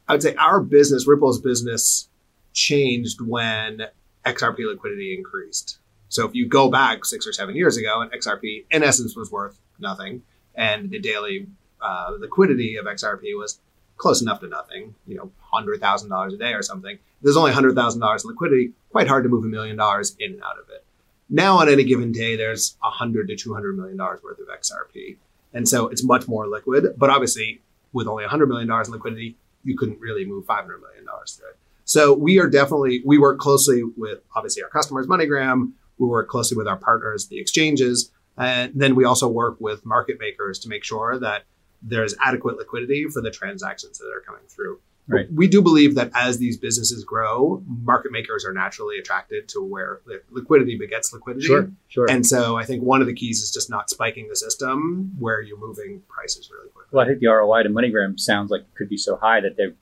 [0.09, 2.09] I would say our business, Ripple's business,
[2.53, 3.83] changed when
[4.27, 5.79] XRP liquidity increased.
[6.09, 9.31] So if you go back six or seven years ago, and XRP in essence was
[9.31, 10.23] worth nothing,
[10.55, 11.47] and the daily
[11.81, 13.61] uh, liquidity of XRP was
[13.97, 16.99] close enough to nothing, you know, hundred thousand dollars a day or something.
[17.21, 18.73] There's only hundred thousand dollars liquidity.
[18.90, 20.85] Quite hard to move a million dollars in and out of it.
[21.29, 24.49] Now, on any given day, there's a hundred to two hundred million dollars worth of
[24.49, 25.16] XRP,
[25.53, 26.94] and so it's much more liquid.
[26.97, 27.61] But obviously,
[27.92, 31.33] with only hundred million dollars in liquidity, you couldn't really move five hundred million dollars
[31.33, 31.59] through it.
[31.85, 35.73] So we are definitely we work closely with obviously our customers, MoneyGram.
[35.99, 40.19] We work closely with our partners, the exchanges, and then we also work with market
[40.21, 41.45] makers to make sure that
[41.83, 44.81] there's adequate liquidity for the transactions that are coming through.
[45.11, 45.27] Right.
[45.33, 50.03] We do believe that as these businesses grow, market makers are naturally attracted to where
[50.31, 51.47] liquidity begets liquidity.
[51.47, 52.07] Sure, sure.
[52.11, 55.41] And so I think one of the keys is just not spiking the system where
[55.41, 56.91] you're moving prices really quickly.
[56.93, 59.57] Well, I think the ROI to MoneyGram sounds like it could be so high that
[59.57, 59.73] they're,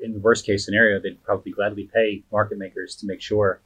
[0.00, 3.62] in the worst case scenario, they'd probably gladly pay market makers to make sure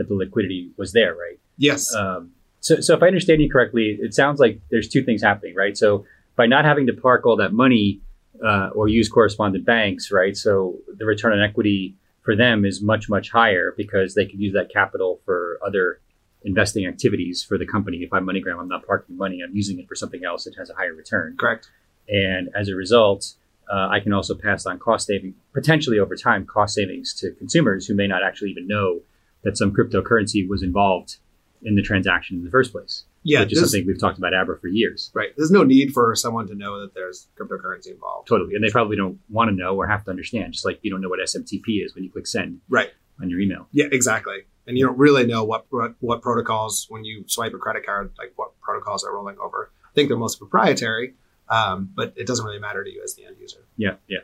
[0.00, 1.38] that the liquidity was there, right?
[1.58, 1.94] Yes.
[1.94, 5.54] Um, so, so if I understand you correctly, it sounds like there's two things happening,
[5.54, 5.76] right?
[5.76, 8.00] So by not having to park all that money
[8.42, 10.34] uh, or use correspondent banks, right?
[10.34, 14.54] So the return on equity for them is much, much higher because they can use
[14.54, 16.00] that capital for other
[16.44, 17.98] investing activities for the company.
[17.98, 20.70] If I'm MoneyGram, I'm not parking money, I'm using it for something else that has
[20.70, 21.36] a higher return.
[21.38, 21.68] Correct.
[22.08, 23.34] And as a result,
[23.70, 27.86] uh, I can also pass on cost saving, potentially over time, cost savings to consumers
[27.86, 29.00] who may not actually even know
[29.42, 31.16] that some cryptocurrency was involved
[31.62, 33.04] in the transaction in the first place.
[33.22, 35.10] Yeah, which is something we've talked about Abra for years.
[35.12, 35.30] Right.
[35.36, 38.28] There's no need for someone to know that there's cryptocurrency involved.
[38.28, 40.54] Totally, and they probably don't want to know or have to understand.
[40.54, 42.60] Just like you don't know what SMTP is when you click send.
[42.68, 42.90] Right.
[43.20, 43.68] On your email.
[43.72, 44.44] Yeah, exactly.
[44.66, 48.12] And you don't really know what what, what protocols when you swipe a credit card,
[48.16, 49.70] like what protocols are rolling over.
[49.84, 51.14] I think they're most proprietary,
[51.50, 53.66] um, but it doesn't really matter to you as the end user.
[53.76, 54.20] Yeah, yeah,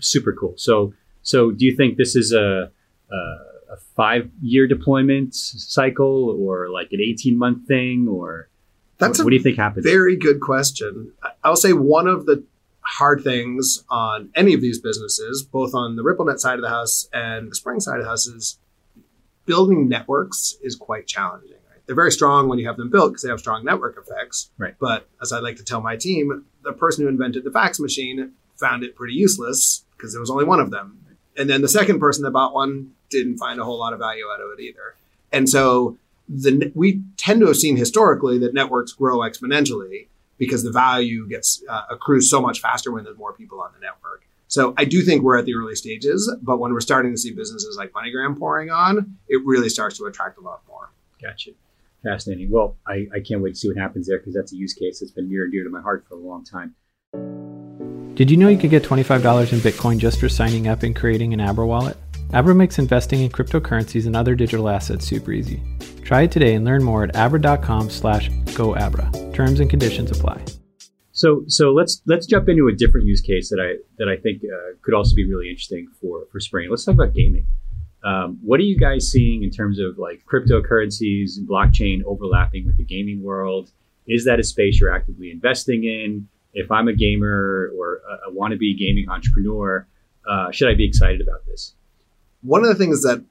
[0.00, 0.54] super cool.
[0.56, 2.72] So, so do you think this is a,
[3.12, 8.48] a a five year deployment cycle or like an 18 month thing or
[8.98, 9.84] that's what, what do you think happens?
[9.84, 11.12] Very good question.
[11.42, 12.44] I'll say one of the
[12.82, 17.08] hard things on any of these businesses, both on the RippleNet side of the house
[17.12, 18.58] and the Xpring side of the house, is
[19.46, 21.56] building networks is quite challenging.
[21.70, 21.80] Right?
[21.86, 24.50] They're very strong when you have them built because they have strong network effects.
[24.58, 24.74] Right.
[24.78, 28.32] But as I like to tell my team, the person who invented the fax machine
[28.56, 30.98] found it pretty useless because there was only one of them.
[31.36, 34.24] And then the second person that bought one didn't find a whole lot of value
[34.32, 34.96] out of it either.
[35.32, 40.06] And so the, we tend to have seen historically that networks grow exponentially
[40.38, 43.80] because the value gets uh, accrues so much faster when there's more people on the
[43.80, 44.24] network.
[44.48, 47.32] So I do think we're at the early stages, but when we're starting to see
[47.32, 50.90] businesses like MoneyGram pouring on, it really starts to attract a lot more.
[51.22, 51.50] Gotcha.
[52.02, 52.50] Fascinating.
[52.50, 55.00] Well, I, I can't wait to see what happens there because that's a use case
[55.00, 56.74] that's been near and dear to my heart for a long time.
[58.14, 61.32] Did you know you could get $25 in Bitcoin just for signing up and creating
[61.32, 61.96] an Abra wallet?
[62.32, 65.60] Abra makes investing in cryptocurrencies and other digital assets super easy.
[66.04, 69.34] Try it today and learn more at abra.com slash goabra.
[69.34, 70.40] Terms and conditions apply.
[71.12, 74.42] So, so let's let's jump into a different use case that I that I think
[74.44, 76.70] uh, could also be really interesting for for Xpring.
[76.70, 77.46] Let's talk about gaming.
[78.02, 82.76] Um, what are you guys seeing in terms of like cryptocurrencies and blockchain overlapping with
[82.76, 83.70] the gaming world?
[84.06, 86.28] Is that a space you're actively investing in?
[86.54, 89.86] If I'm a gamer or a, a wannabe gaming entrepreneur,
[90.28, 91.74] uh, should I be excited about this?
[92.42, 93.24] One of the things that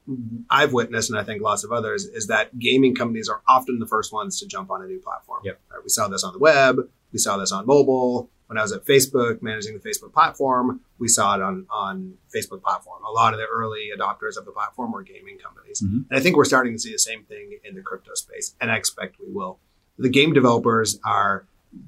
[0.49, 3.87] I've witnessed, and I think lots of others, is that gaming companies are often the
[3.87, 5.41] first ones to jump on a new platform.
[5.43, 5.59] Yep.
[5.71, 5.83] Right?
[5.83, 6.77] We saw this on the web.
[7.11, 8.29] We saw this on mobile.
[8.47, 12.63] When I was at Facebook managing the Facebook platform, we saw it on, on Facebook
[12.63, 13.03] platform.
[13.03, 15.81] A lot of the early adopters of the platform were gaming companies.
[15.81, 16.01] Mm-hmm.
[16.09, 18.71] And I think we're starting to see the same thing in the crypto space, and
[18.71, 19.59] I expect we will.
[19.99, 21.45] The game developers are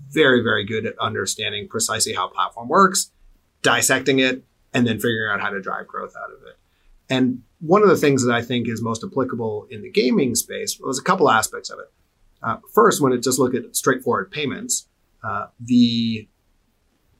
[0.09, 3.11] very, very good at understanding precisely how a platform works,
[3.63, 6.57] dissecting it, and then figuring out how to drive growth out of it.
[7.11, 10.79] And one of the things that I think is most applicable in the gaming space,
[10.79, 11.91] well, there's a couple aspects of it.
[12.41, 14.87] Uh, first, when it just look at straightforward payments,
[15.23, 16.27] uh, the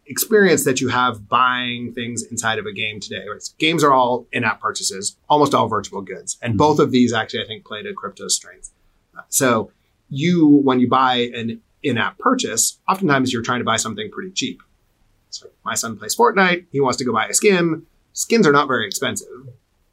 [0.08, 3.24] experience that you have buying things inside of a game today.
[3.30, 3.44] Right?
[3.60, 6.58] Games are all in-app purchases, almost all virtual goods, and mm-hmm.
[6.58, 8.72] both of these actually I think play to crypto's strength.
[9.16, 9.72] Uh, so
[10.10, 14.62] you, when you buy an in-app purchase, oftentimes you're trying to buy something pretty cheap.
[15.30, 16.66] So my son plays Fortnite.
[16.72, 17.86] He wants to go buy a skin.
[18.14, 19.28] Skins are not very expensive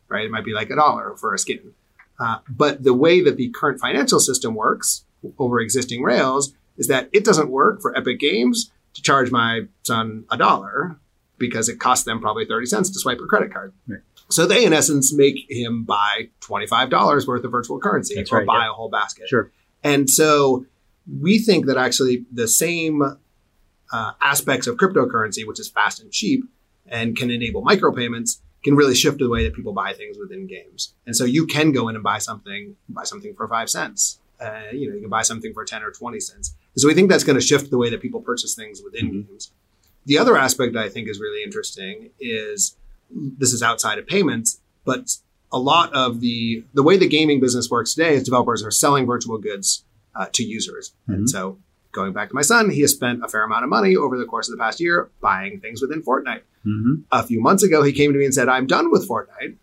[0.08, 0.24] right?
[0.24, 1.72] It might be like a dollar for a skin.
[2.20, 5.04] Uh, but the way that the current financial system works
[5.38, 10.24] over existing rails is that it doesn't work for Epic Games to charge my son
[10.30, 10.98] a dollar
[11.38, 13.72] because it costs them probably 30 cents to swipe a credit card.
[13.86, 14.00] Right.
[14.28, 18.46] So they, in essence, make him buy $25 worth of virtual currency That's or right,
[18.46, 18.70] buy yeah.
[18.70, 19.28] a whole basket.
[19.28, 19.50] Sure.
[19.82, 20.66] And so
[21.20, 23.02] we think that actually the same
[23.92, 26.44] uh, aspects of cryptocurrency, which is fast and cheap
[26.86, 30.94] and can enable micropayments, can really shift the way that people buy things within games.
[31.06, 34.18] And so you can go in and buy something, buy something for five cents.
[34.40, 36.54] Uh, you know, you can buy something for 10 or 20 cents.
[36.74, 39.06] And so we think that's going to shift the way that people purchase things within
[39.10, 39.28] Mhm.
[39.28, 39.50] games.
[40.06, 42.76] The other aspect that I think is really interesting is
[43.10, 45.16] this is outside of payments, but
[45.50, 49.06] a lot of the the way the gaming business works today is developers are selling
[49.06, 50.92] virtual goods uh, to users.
[51.06, 51.28] And Mhm.
[51.28, 51.58] so
[51.92, 54.24] going back to my son, he has spent a fair amount of money over the
[54.24, 56.42] course of the past year buying things within Fortnite.
[56.64, 59.56] hmm A few months ago, he came to me and said, I'm done with Fortnite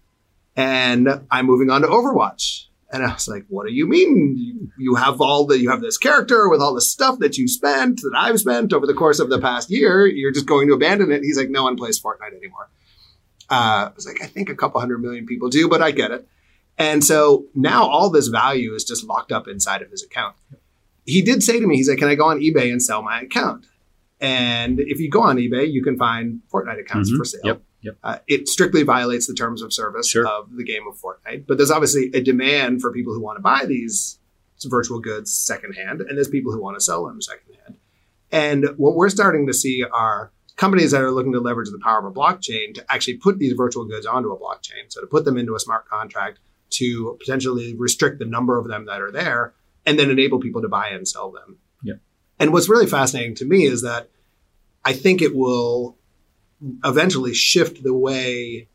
[0.56, 2.66] and I'm moving on to Overwatch.
[2.92, 4.36] And I was like, what do you mean?
[4.38, 7.48] You, you have all the, you have this character with all the stuff that you
[7.48, 10.06] spent, that I've spent over the course of the past year.
[10.06, 11.24] You're just going to abandon it.
[11.24, 12.70] He's like, no one plays Fortnite anymore.
[13.50, 16.12] Uh, I was like, I think a couple hundred million people do, but I get
[16.12, 16.28] it.
[16.78, 20.36] And so now all this value is just locked up inside of his account.
[21.06, 23.22] He did say to me, he's like, can I go on eBay and sell my
[23.22, 23.66] account?
[24.20, 27.18] And if you go on eBay, you can find Fortnite accounts Mhm.
[27.18, 27.42] for sale.
[27.44, 27.62] Yep.
[27.82, 27.98] Yep.
[28.04, 30.26] Uh, it strictly violates the terms of service Sure.
[30.28, 31.46] of the game of Fortnite.
[31.48, 34.18] But there's obviously a demand for people who want to buy these
[34.68, 37.76] virtual goods secondhand, and there's people who want to sell them secondhand.
[38.32, 42.00] And what we're starting to see are companies that are looking to leverage the power
[42.00, 44.86] of a blockchain to actually put these virtual goods onto a blockchain.
[44.88, 46.40] So to put them into a smart contract
[46.72, 49.54] to potentially restrict the number of them that are there
[49.86, 51.58] and then enable people to buy and sell them.
[51.84, 51.96] Yeah.
[52.40, 54.10] And what's really fascinating to me is that
[54.84, 55.98] I think it will
[56.84, 58.68] eventually shift the way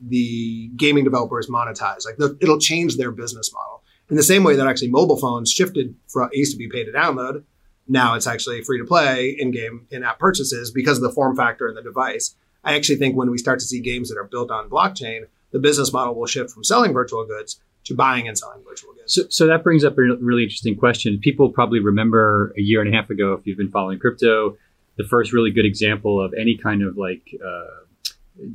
[0.00, 2.04] the gaming developers monetize.
[2.06, 5.50] Like the, it'll change their business model in the same way that actually mobile phones
[5.50, 7.44] shifted from used to be pay to download.
[7.88, 11.36] Now it's actually free to play in game in app purchases because of the form
[11.36, 12.36] factor and the device.
[12.62, 15.58] I actually think when we start to see games that are built on blockchain, the
[15.58, 19.14] business model will shift from selling virtual goods to buying and selling virtual goods.
[19.14, 21.18] So, so that brings up a really interesting question.
[21.18, 24.56] People probably remember a year and a half ago, if you've been following crypto,
[24.96, 27.84] the first really good example of any kind of like uh,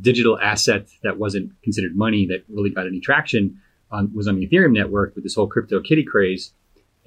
[0.01, 3.59] digital asset that wasn't considered money that really got any traction
[3.91, 6.53] on, was on the Ethereum network with this whole crypto kitty craze.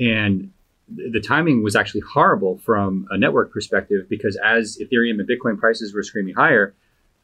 [0.00, 0.52] And
[0.94, 5.58] th- the timing was actually horrible from a network perspective because as Ethereum and Bitcoin
[5.58, 6.74] prices were screaming higher,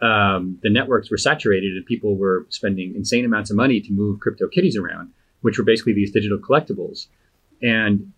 [0.03, 4.19] um, the networks were saturated and people were spending insane amounts of money to move
[4.21, 5.13] CryptoKitties around,
[5.43, 7.07] which were basically these digital collectibles.
[7.63, 8.13] And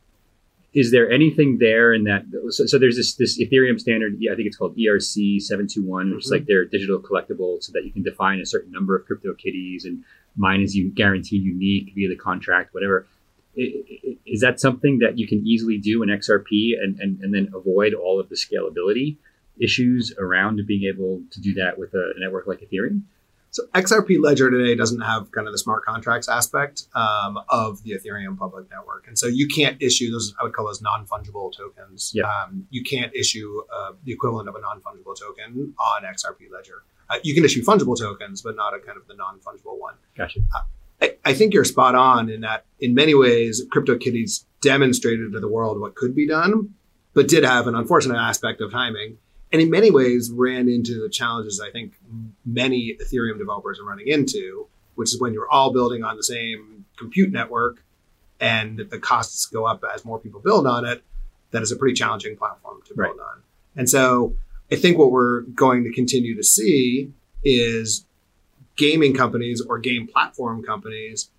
[0.72, 2.24] is there anything there in that?
[2.48, 4.16] So, so there's this this Ethereum standard.
[4.18, 6.36] Yeah, I think it's called ERC seven two one, which is Mhm.
[6.36, 10.02] like their digital collectible, so that you can define a certain number of CryptoKitties, and
[10.36, 13.06] mine is you guaranteed unique via the contract, whatever.
[13.56, 17.94] Is that something that you can easily do in XRP and, and, and then avoid
[17.94, 19.16] all of the scalability
[19.60, 23.02] issues around being able to do that with a network like Ethereum?
[23.54, 27.92] So XRP Ledger today doesn't have kind of the smart contracts aspect um, of the
[27.92, 30.34] Ethereum public network, and so you can't issue those.
[30.40, 32.12] I would call those non-fungible tokens.
[32.24, 36.82] Um, you can't issue uh, the equivalent of a non-fungible token on XRP Ledger.
[37.08, 39.94] Uh, you can issue fungible tokens, but not a kind of the non-fungible one.
[40.16, 40.40] Gotcha.
[41.00, 45.48] I, I think you're spot on in that, in many ways, CryptoKitties demonstrated to the
[45.48, 46.74] world what could be done,
[47.12, 49.18] but did have an unfortunate aspect of timing.
[49.54, 51.92] And in many ways, ran into the challenges I think
[52.44, 56.86] many Ethereum developers are running into, which is when you're all building on the same
[56.98, 57.84] compute network
[58.40, 61.04] and the costs go up as more people build on it.
[61.52, 63.42] That is a pretty challenging platform to build on.
[63.76, 64.34] And so
[64.72, 67.12] I think what we're going to continue to see
[67.44, 68.04] is
[68.74, 71.30] gaming companies or game platform companies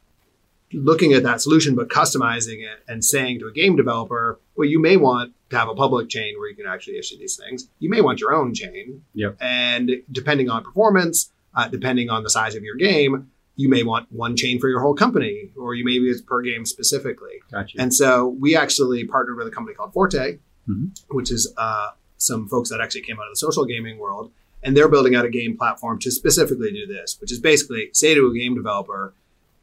[0.72, 4.82] looking at that solution but customizing it and saying to a game developer, well, you
[4.82, 7.68] may want to have a public chain where you can actually issue these things.
[7.80, 9.04] You may want your own chain.
[9.14, 9.38] Yep.
[9.42, 14.12] And depending on performance, uh, depending on the size of your game, you may want
[14.12, 17.40] one chain for your whole company, or you maybe it's per game specifically.
[17.52, 17.80] Gotcha.
[17.80, 21.00] And so we actually partnered with a company called Forte, Mhm.
[21.10, 24.32] which is uh, some folks that actually came out of the social gaming world.
[24.64, 28.16] And they're building out a game platform to specifically do this, which is basically say
[28.16, 29.14] to a game developer,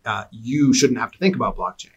[0.07, 1.90] uh, you shouldn't have to think about blockchain.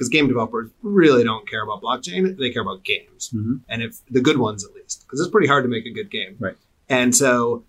[0.00, 3.28] Because game developers really don't care about blockchain, they care about games.
[3.34, 3.60] Mhm.
[3.68, 6.10] And if the good ones, at least, because it's pretty hard to make a good
[6.10, 6.36] game.
[6.38, 6.56] Right.
[6.88, 7.64] And so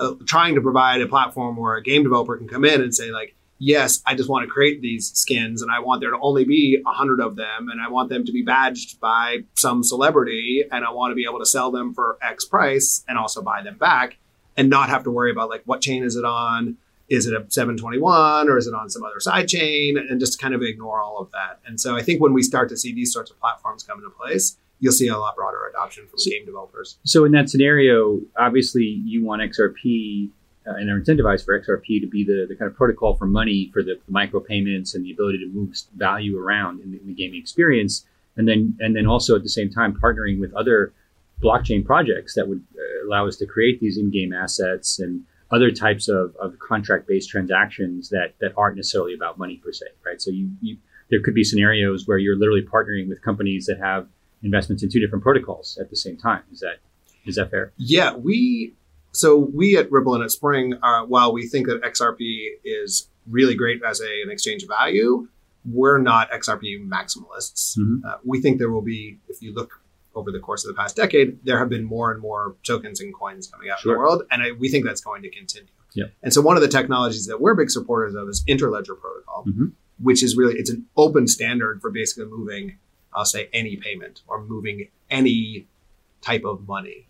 [0.00, 3.12] uh, trying to provide a platform where a game developer can come in and say,
[3.12, 6.44] like, yes, I just want to create these skins and I want there to only
[6.44, 10.64] be a hundred of them and I want them to be badged by some celebrity
[10.72, 13.62] and I want to be able to sell them for X price and also buy
[13.62, 14.16] them back
[14.56, 16.78] and not have to worry about like what chain is it on?
[17.10, 19.98] Is it a 721 or is it on some other side chain?
[19.98, 21.58] And just kind of ignore all of that.
[21.66, 24.10] And so I think when we start to see these sorts of platforms come into
[24.10, 26.98] place, you'll see a lot broader adoption from So- game developers.
[27.04, 30.30] So in that scenario, obviously you want XRP
[30.66, 33.70] uh, and are incentivized for XRP to be the, the kind of protocol for money
[33.72, 37.40] for the, micropayments and the ability to move value around in the, in the gaming
[37.40, 38.04] experience,
[38.36, 40.92] and then and then also at the same time partnering with other
[41.42, 46.08] blockchain projects that would uh, allow us to create these in-game assets and other types
[46.08, 50.20] of, of contract-based transactions that that aren't necessarily about money per se, right?
[50.20, 50.76] So you, you
[51.10, 54.06] there could be scenarios where you're literally partnering with companies that have
[54.42, 56.42] investments in two different protocols at the same time.
[56.52, 56.76] Is that
[57.26, 57.72] is that fair?
[57.76, 58.74] Yeah, we
[59.12, 63.54] so we at Ripple and at Xpring, uh, while we think that XRP is really
[63.54, 65.28] great as a, an exchange of value,
[65.64, 67.76] we're not XRP maximalists.
[67.78, 68.04] Mhm.
[68.04, 69.79] Uh, we think there will be, if you look
[70.14, 73.14] over the course of the past decade, there have been more and more tokens and
[73.14, 75.68] coins coming out in the world, and I, we think that's going to continue.
[75.94, 76.06] Yeah.
[76.22, 79.72] And so one of the technologies that we're big supporters of is Interledger Protocol, Mhm.
[80.00, 82.78] which is really it's an open standard for basically moving,
[83.14, 85.66] I'll say, any payment or moving any
[86.22, 87.06] type of money.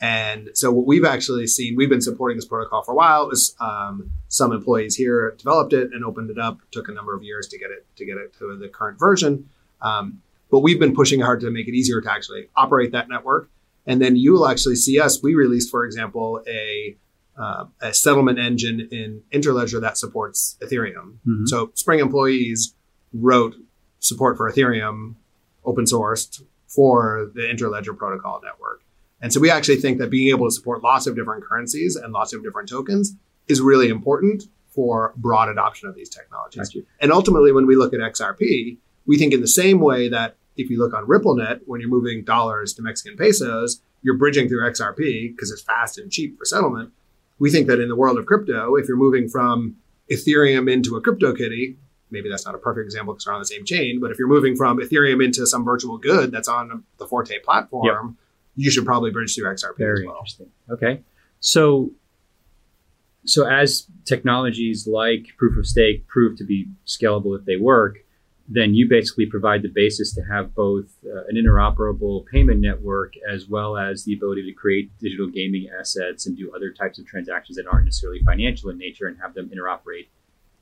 [0.00, 3.30] And so what we've actually seen, we've been supporting this protocol for a while.
[3.30, 6.58] Is um, some employees here developed it and opened it up.
[6.72, 9.48] Took a number of years to get it to get it to the current version.
[9.80, 13.50] Um, but we've been pushing hard to make it easier to actually operate that network.
[13.86, 15.20] And then you will actually see us.
[15.20, 16.96] We released, for example, a
[17.36, 21.14] uh, a settlement engine in Interledger that supports Ethereum.
[21.26, 21.48] Mhm.
[21.48, 22.74] So Xpring employees
[23.14, 23.56] wrote
[24.00, 25.14] support for Ethereum,
[25.64, 28.82] open sourced for the Interledger protocol network.
[29.22, 32.12] And so we actually think that being able to support lots of different currencies and
[32.12, 33.16] lots of different tokens
[33.48, 36.76] is really important for broad adoption of these technologies.
[37.00, 40.70] And ultimately, when we look at XRP, we think in the same way that if
[40.70, 45.34] you look on RippleNet, when you're moving dollars to Mexican pesos, you're bridging through XRP
[45.34, 46.92] because it's fast and cheap for settlement.
[47.38, 49.76] We think that in the world of crypto, if you're moving from
[50.10, 51.76] Ethereum into a CryptoKitty,
[52.10, 54.28] maybe that's not a perfect example because they're on the same chain, but if you're
[54.28, 58.16] moving from Ethereum into some virtual good that's on the Forte platform,
[58.54, 60.16] you should probably bridge through XRP Very as well.
[60.16, 60.50] interesting.
[60.70, 61.00] Okay,
[61.40, 61.90] so
[63.24, 68.01] so as technologies like proof of stake prove to be scalable if they work,
[68.54, 73.48] then you basically provide the basis to have both uh, an interoperable payment network as
[73.48, 77.56] well as the ability to create digital gaming assets and do other types of transactions
[77.56, 80.08] that aren't necessarily financial in nature and have them interoperate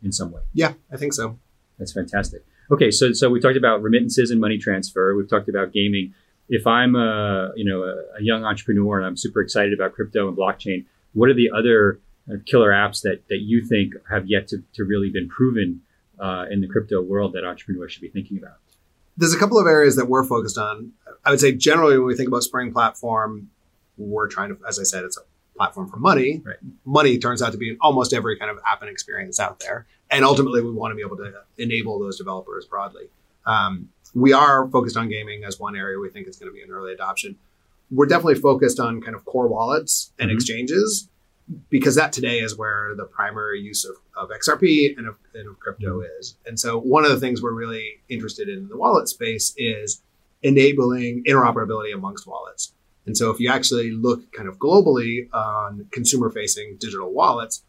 [0.02, 0.42] in some way.
[0.52, 1.38] Yeah, I think so.
[1.78, 2.44] That's fantastic.
[2.70, 5.16] Okay, so so we talked about remittances and money transfer.
[5.16, 6.14] We've talked about gaming.
[6.48, 10.28] If I'm a you know a, a young entrepreneur and I'm super excited about crypto
[10.28, 11.98] and blockchain, what are the other
[12.30, 15.80] uh, killer apps that that you think have yet to, to really been proven
[16.20, 18.58] uh, in the crypto world that entrepreneurs should be thinking about?
[19.16, 20.92] There's a couple of areas that we're focused on.
[21.24, 23.50] I would say generally when we think about Xpring Platform,
[23.98, 25.22] we're trying to, as I said, it's a
[25.56, 26.40] platform for money.
[26.44, 26.56] Right.
[26.86, 29.86] Money turns out to be in almost every kind of app and experience out there.
[30.10, 33.10] And ultimately, we want to be able to enable those developers broadly.
[33.46, 36.62] Um, we are focused on gaming as one area we think is going to be
[36.62, 37.36] an early adoption.
[37.90, 40.34] We're definitely focused on kind of core wallets and Mhm.
[40.34, 41.08] exchanges
[41.68, 45.58] because that today is where the primary use of, of XRP and of, and of
[45.58, 46.36] crypto is.
[46.46, 50.02] And so one of the things we're really interested in in the wallet space is
[50.42, 52.72] enabling interoperability amongst wallets.
[53.06, 57.62] And so if you actually look kind of globally on consumer facing digital wallets,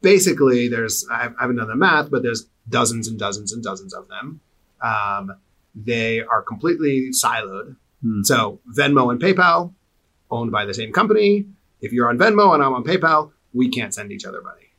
[0.00, 4.08] basically there's, I haven't done the math, but there's dozens and dozens and dozens of
[4.08, 4.40] them.
[4.82, 5.36] Um,
[5.74, 7.76] they are completely siloed.
[8.02, 8.22] Hmm.
[8.22, 9.72] So Venmo and PayPal
[10.30, 11.46] owned by the same company.
[11.80, 14.70] If you're on Venmo and I'm on PayPal, we can't send each other money.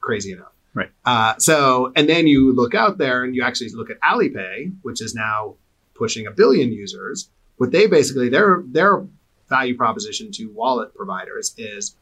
[0.00, 0.52] Crazy enough.
[0.74, 0.90] Right.
[1.04, 5.00] Uh, so, and then you look out there and you actually look at Alipay, which
[5.00, 5.54] is now
[5.94, 7.30] pushing a billion users.
[7.56, 9.06] What they basically their their
[9.48, 11.96] value proposition to wallet providers is,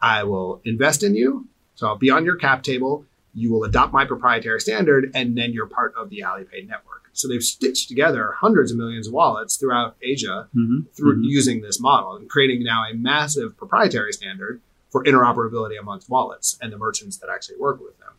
[0.00, 3.04] I will invest in you, so I'll be on your cap table.
[3.34, 7.10] You will adopt my proprietary standard, and then you're part of the Alipay network.
[7.12, 10.80] So they've stitched together hundreds of millions of wallets throughout Asia Mm-hmm.
[10.94, 16.56] through using this model and creating now a massive proprietary standard for interoperability amongst wallets
[16.60, 18.12] and the merchants that actually work with them.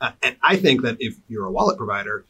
[0.00, 2.24] Uh, and I think that if you're a wallet provider,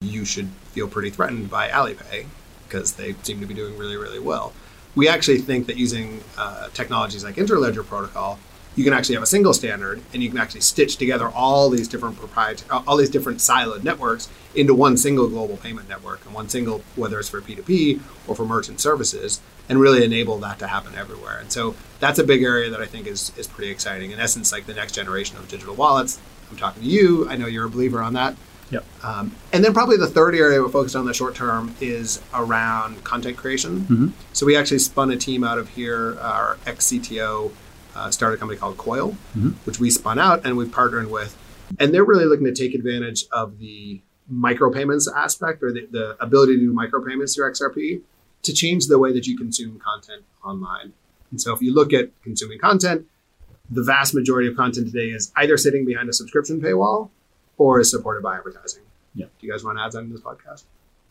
[0.00, 2.26] you should feel pretty threatened by Alipay
[2.68, 4.52] because they seem to be doing really, really well.
[4.94, 8.38] We actually think that using uh, technologies like Interledger Protocol,
[8.76, 11.88] you can actually have a single standard and you can actually stitch together all these
[11.88, 16.48] different proprietary, all these different siloed networks into one single global payment network and one
[16.48, 20.94] single, whether it's for P2P or for merchant services, and really enable that to happen
[20.94, 21.38] everywhere.
[21.38, 24.10] And so that's a big area that I think is, is pretty exciting.
[24.12, 26.20] In essence, like the next generation of digital wallets.
[26.50, 27.28] I'm talking to you.
[27.28, 28.36] I know you're a believer on that.
[28.70, 28.84] Yep.
[29.02, 32.20] Um, and then probably the third area we're focused on in the short term is
[32.34, 33.86] around content creation.
[33.88, 34.12] Mhm.
[34.32, 36.18] So we actually spun a team out of here.
[36.20, 37.52] Our ex CTO
[37.96, 39.54] uh, started a company called Coil, Mhm.
[39.64, 41.36] which we spun out and we've partnered with.
[41.80, 44.00] And they're really looking to take advantage of the
[44.32, 48.02] micropayments aspect or the, the ability to do micropayments through XRP
[48.42, 50.92] to change the way that you consume content online.
[51.30, 53.06] And so if you look at consuming content,
[53.70, 57.10] the vast majority of content today is either sitting behind a subscription paywall
[57.58, 58.82] or is supported by advertising.
[59.14, 59.26] Yeah.
[59.40, 60.64] Do you guys run ads on this podcast?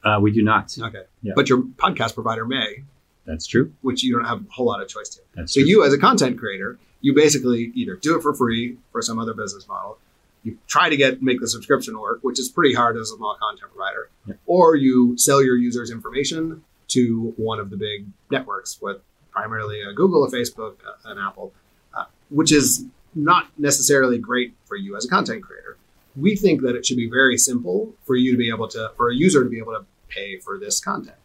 [0.04, 0.74] Uh, we do not.
[0.80, 1.04] Okay.
[1.22, 1.34] Yeah.
[1.36, 2.84] But your podcast provider may,
[3.26, 3.72] That's true.
[3.82, 5.22] which you don't have a whole lot of choice to.
[5.36, 5.70] That's So true.
[5.70, 9.34] you, as a content creator, you basically either do it for free for some other
[9.34, 9.98] business model,
[10.44, 13.36] you try to get make the subscription work, which is pretty hard as a small
[13.40, 14.36] content provider, Yeah.
[14.46, 18.98] or you sell your users information to one of the big networks, with
[19.32, 21.52] primarily a Google, a Facebook, a- an Apple,
[21.96, 25.78] uh, which is not necessarily great for you as a content creator.
[26.16, 29.10] We think that it should be very simple for you to be able to, for
[29.10, 31.18] a user to be able to pay for this content.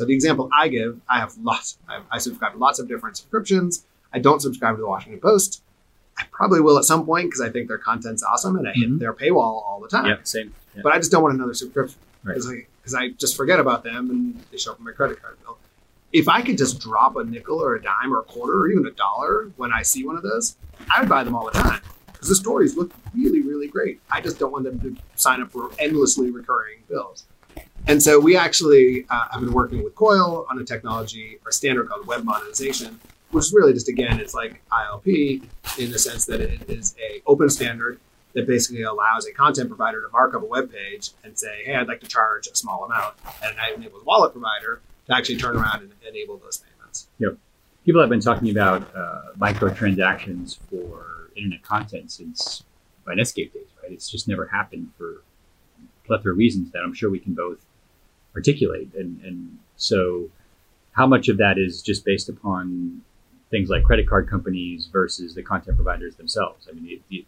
[0.00, 1.76] So the example I give, I have lots.
[1.86, 3.84] I, I subscribe to lots of different subscriptions.
[4.14, 5.62] I don't subscribe to the Washington Post.
[6.16, 8.88] I probably will at some point because I think their content's awesome and I hit
[8.88, 8.98] Mhm.
[8.98, 10.06] their paywall all the time.
[10.06, 10.54] yeah, same.
[10.74, 10.80] Yeah.
[10.82, 12.32] But I just don't want another subscription Right.
[12.32, 15.20] because I, 'cause I just forget about them and they show up on my credit
[15.20, 15.58] card bill.
[16.14, 18.86] If I could just drop a nickel or a dime or a quarter or even
[18.86, 20.56] a dollar when I see one of those,
[20.90, 24.00] I would buy them all the time because the stories look really, really great.
[24.10, 27.24] I just don't want them to sign up for endlessly recurring bills.
[27.86, 31.88] And so we actually uh, have been working with Coil on a technology or standard
[31.88, 33.00] called web monetization,
[33.30, 35.42] which is really just again, it's like ILP
[35.78, 37.98] in the sense that it is a open standard
[38.34, 41.74] that basically allows a content provider to mark up a web page and say, "Hey,
[41.74, 45.56] I'd like to charge a small amount," and it enables wallet provider to actually turn
[45.56, 47.08] around and enable those payments.
[47.18, 47.36] Yep.
[47.84, 52.62] People have been talking about uh, microtransactions for internet content since
[53.08, 53.92] Netscape days, right?
[53.92, 55.22] It's just never happened for
[56.06, 57.58] plethora of reasons that I'm sure we can both
[58.34, 58.88] articulate.
[58.94, 60.28] And, and so,
[60.92, 63.02] how much of that is just based upon
[63.50, 66.68] things like credit card companies versus the content providers themselves?
[66.68, 67.24] I mean, the,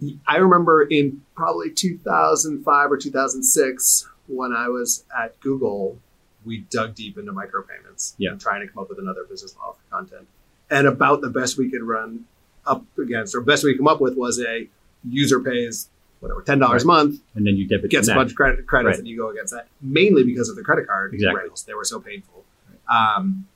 [0.00, 5.98] the, I remember in probably 2005 or 2006 when I was at Google,
[6.44, 8.32] we dug deep into micropayments Yeah.
[8.32, 10.26] and trying to come up with another business model for content.
[10.70, 12.26] And about the best we could run
[12.66, 14.68] up against, or best we could come up with was a
[15.08, 15.88] user pays
[16.20, 18.94] whatever ten dollars a month, and then you debit gets a bunch of credit credits,
[18.94, 18.98] Right.
[19.00, 19.68] and you go against that.
[19.80, 21.42] Mainly because of the credit card Exactly.
[21.42, 22.44] rails; they were so painful.
[22.90, 23.46] Um,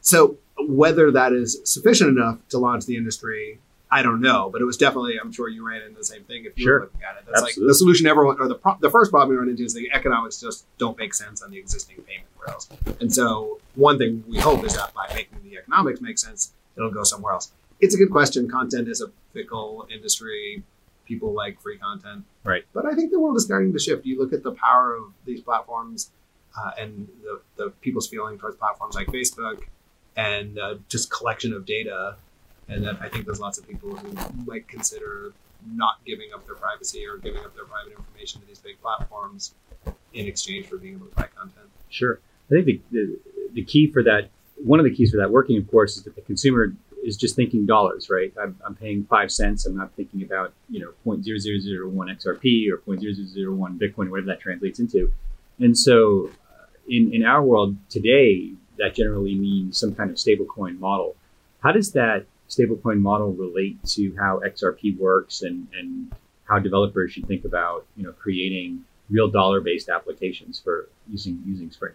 [0.00, 3.58] so whether that is sufficient enough to launch the industry,
[3.90, 4.48] I don't know.
[4.52, 6.74] But it was definitely, I'm sure you ran into the same thing if you Sure.
[6.80, 7.24] were looking at it.
[7.26, 9.74] That's like the solution everyone, or the pro- the first problem you run into is
[9.74, 12.68] the economics just don't make sense on the existing payment rails.
[13.00, 16.90] And so one thing we hope is that by making the economics make sense, it'll
[16.90, 17.50] go somewhere else.
[17.80, 18.48] It's a good question.
[18.48, 20.62] Content is a fickle industry.
[21.06, 22.24] People like free content.
[22.44, 22.64] Right.
[22.72, 24.06] But I think the world is starting to shift.
[24.06, 26.10] You look at the power of these platforms
[26.58, 29.62] uh, and the, the people's feeling towards platforms like Facebook
[30.16, 32.16] and uh, just collection of data.
[32.68, 35.32] And that I think there's lots of people who might consider
[35.66, 39.54] not giving up their privacy or giving up their private information to these big platforms
[40.12, 41.66] in exchange for being able to buy content.
[41.88, 42.20] Sure.
[42.50, 43.18] I think the, the,
[43.52, 46.14] the key for that, one of the keys for that working, of course, is that
[46.14, 46.74] the consumer
[47.04, 48.32] is just thinking dollars, right?
[48.40, 49.66] I'm, I'm paying five cents.
[49.66, 55.12] I'm not thinking about, you know, 0.0001 XRP or 0.0001 Bitcoin, whatever that translates into.
[55.60, 60.78] And so uh, in, in our world today, that generally means some kind of stablecoin
[60.78, 61.14] model.
[61.62, 66.12] How does that stablecoin model relate to how XRP works and, and
[66.44, 71.68] how developers should think about, you know, creating real dollar based applications for using using
[71.68, 71.92] Xpring?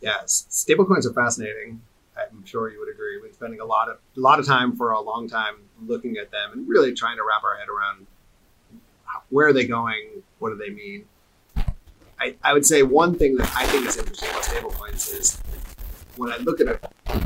[0.00, 1.80] Yes, stablecoins are fascinating.
[2.16, 3.16] I'm sure you would agree.
[3.16, 5.56] We've been spending a lot of a lot of time for a long time
[5.86, 8.06] looking at them and really trying to wrap our head around
[9.04, 11.04] how, where are they going, what do they mean.
[12.18, 15.38] I, I would say one thing that I think is interesting about stablecoins is
[16.16, 16.78] when I look at a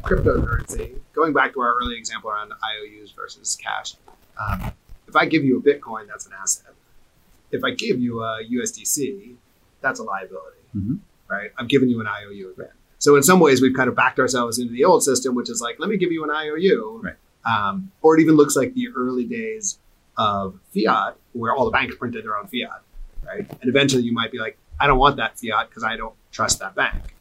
[0.02, 3.94] cryptocurrency, going back to our early example around IOUs versus cash.
[4.40, 4.72] Um,
[5.06, 6.72] if I give you a Bitcoin, that's an asset.
[7.52, 9.34] If I give you a USDC,
[9.80, 10.98] that's a liability, Mhm.
[11.28, 11.50] right?
[11.56, 12.72] I'm giving you an IOU again.
[13.00, 15.60] So in some ways, we've kind of backed ourselves into the old system, which is
[15.60, 17.00] like, let me give you an IOU.
[17.02, 17.14] Right.
[17.44, 19.78] Um, or it even looks like the early days
[20.18, 22.82] of fiat, where all the banks printed their own fiat,
[23.26, 23.50] right?
[23.60, 26.58] And eventually, you might be like, I don't want that fiat because I don't trust
[26.58, 27.14] that bank.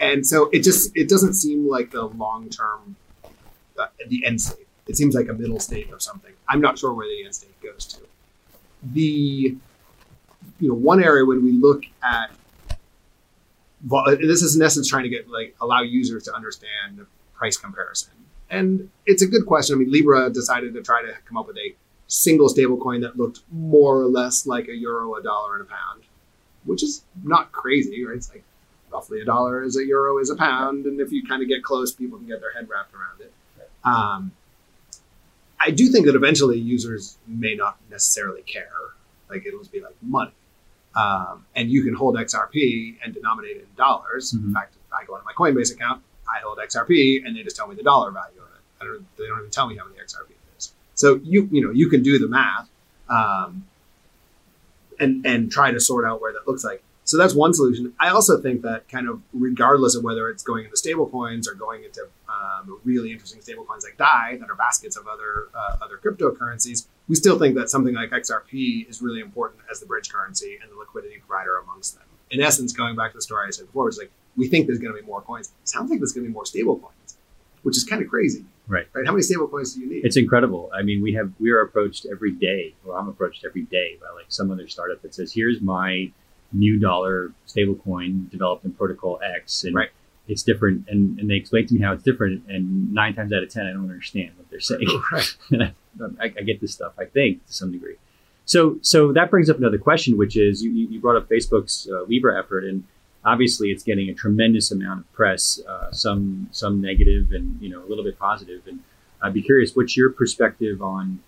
[0.00, 2.96] And so it just it doesn't seem like the long term,
[3.78, 4.66] uh, the end state.
[4.88, 6.32] It seems like a middle state of something.
[6.48, 8.00] I'm not sure where the end state goes to.
[8.82, 9.56] The
[10.60, 12.30] you know one area when we look at
[13.82, 18.12] this is in essence trying to get like allow users to understand price comparison,
[18.50, 19.76] and it's a good question.
[19.76, 21.74] I mean, Libra decided to try to come up with a
[22.08, 26.04] single stablecoin that looked more or less like a euro, a dollar, and a pound,
[26.64, 28.16] which is not crazy, right?
[28.16, 28.42] It's like
[28.90, 31.62] roughly a dollar is a euro is a pound, and if you kind of get
[31.62, 33.32] close, people can get their head wrapped around it.
[33.84, 34.32] Um,
[35.60, 38.70] I do think that eventually users may not necessarily care.
[39.28, 40.32] Like it'll just be like money.
[40.94, 44.32] Um, and you can hold XRP and denominate it in dollars.
[44.32, 44.46] Mhm.
[44.46, 47.56] In fact, if I go into my Coinbase account, I hold XRP, and they just
[47.56, 48.60] tell me the dollar value of it.
[48.80, 50.72] I don't, they don't even tell me how many XRP it is.
[50.94, 52.68] So you you know you can do the math,
[53.08, 53.64] um,
[54.98, 56.82] and and try to sort out where that looks like.
[57.04, 57.94] So that's one solution.
[57.98, 61.54] I also think that kind of regardless of whether it's going into stable coins or
[61.54, 65.76] going into um, really interesting stable coins like DAI that are baskets of other uh,
[65.80, 70.10] other cryptocurrencies, we still think that something like XRP is really important as the bridge
[70.12, 72.04] currency and the liquidity provider amongst them.
[72.30, 74.78] In essence, going back to the story I said before, it's like we think there's
[74.78, 75.48] going to be more coins.
[75.62, 77.16] It sounds like there's going to be more stable coins,
[77.62, 78.44] which is kind of crazy.
[78.66, 78.86] Right.
[78.92, 79.06] Right.
[79.06, 80.04] How many stable coins do you need?
[80.04, 80.70] It's incredible.
[80.74, 84.10] I mean, we have we are approached every day, or I'm approached every day by
[84.14, 86.10] like some other startup that says, "Here's my
[86.52, 89.88] new dollar stablecoin developed in Protocol X, and Right.
[90.28, 93.42] it's different." And, and they explain to me how it's different, and nine times out
[93.42, 94.86] of ten, I don't understand what they're saying.
[95.12, 95.36] right.
[96.20, 97.96] I, I get this stuff, I think, to some degree.
[98.44, 102.04] So, so that brings up another question, which is you, you brought up Facebook's uh,
[102.04, 102.82] Libra effort, and
[103.24, 107.84] obviously it's getting a tremendous amount of press, uh, some some negative, and you know
[107.84, 108.62] a little bit positive.
[108.66, 108.80] And
[109.20, 111.20] I'd be curious, what's your perspective on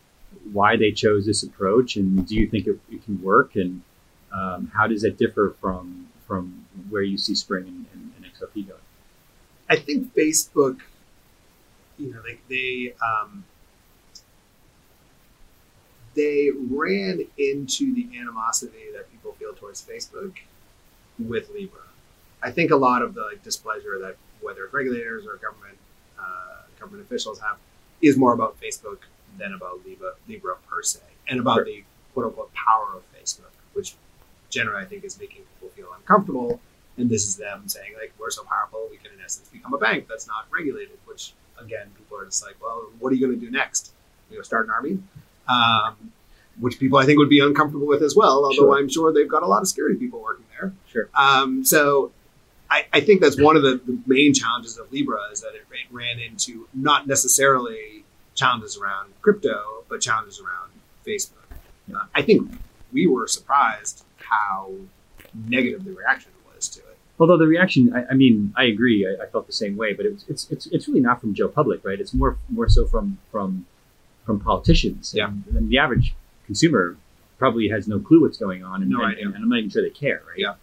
[0.52, 3.82] why they chose this approach, and do you think it, it can work, and
[4.32, 8.66] um, how does that differ from from where you see Xpring and, and, and XRP
[8.66, 8.80] going?
[9.68, 10.78] I think Facebook,
[11.98, 13.44] you know, they they um,
[16.14, 20.34] they ran into the animosity that people feel towards Facebook
[21.18, 21.80] with Libra.
[22.42, 25.78] I think a lot of the like, displeasure that whether it's regulators or government
[26.18, 27.58] uh, government officials have
[28.02, 28.98] is more about Facebook
[29.38, 31.64] than about Libra, Libra per se, and about Sure.
[31.64, 31.84] the
[32.14, 33.94] quote unquote power of Facebook, which
[34.48, 36.60] generally I think is making people feel uncomfortable.
[36.96, 39.78] And this is them saying like we're so powerful, we can in essence become a
[39.78, 40.98] bank that's not regulated.
[41.04, 43.92] Which again, people are just like, well, what are you going to do next?
[44.30, 44.98] You know, start an army,
[45.50, 46.12] um,
[46.58, 48.44] which people I think would be uncomfortable with as well.
[48.44, 48.78] Although Sure.
[48.78, 50.72] I'm sure they've got a lot of security people working there.
[50.92, 51.08] Sure.
[51.14, 52.12] Um, so
[52.70, 55.64] I, I think that's one of the, the main challenges of Libra is that it,
[55.72, 60.70] it ran into not necessarily challenges around crypto, but challenges around
[61.06, 61.32] Facebook.
[61.94, 62.52] Uh, I think
[62.92, 64.70] we were surprised how
[65.48, 66.98] negative the reaction was to it.
[67.18, 69.06] Although the reaction, I, I mean, I agree.
[69.06, 71.34] I, I felt the same way, but it was, it's it's it's really not from
[71.34, 72.00] Joe Public, right?
[72.00, 73.66] It's more more so from from
[74.30, 75.12] from politicians.
[75.16, 75.28] Yeah.
[75.28, 76.14] and, and the average
[76.46, 76.96] consumer
[77.38, 79.26] probably has no clue what's going on, and, No and, idea.
[79.26, 80.38] and I'm not even sure they care, right?
[80.38, 80.54] Yeah.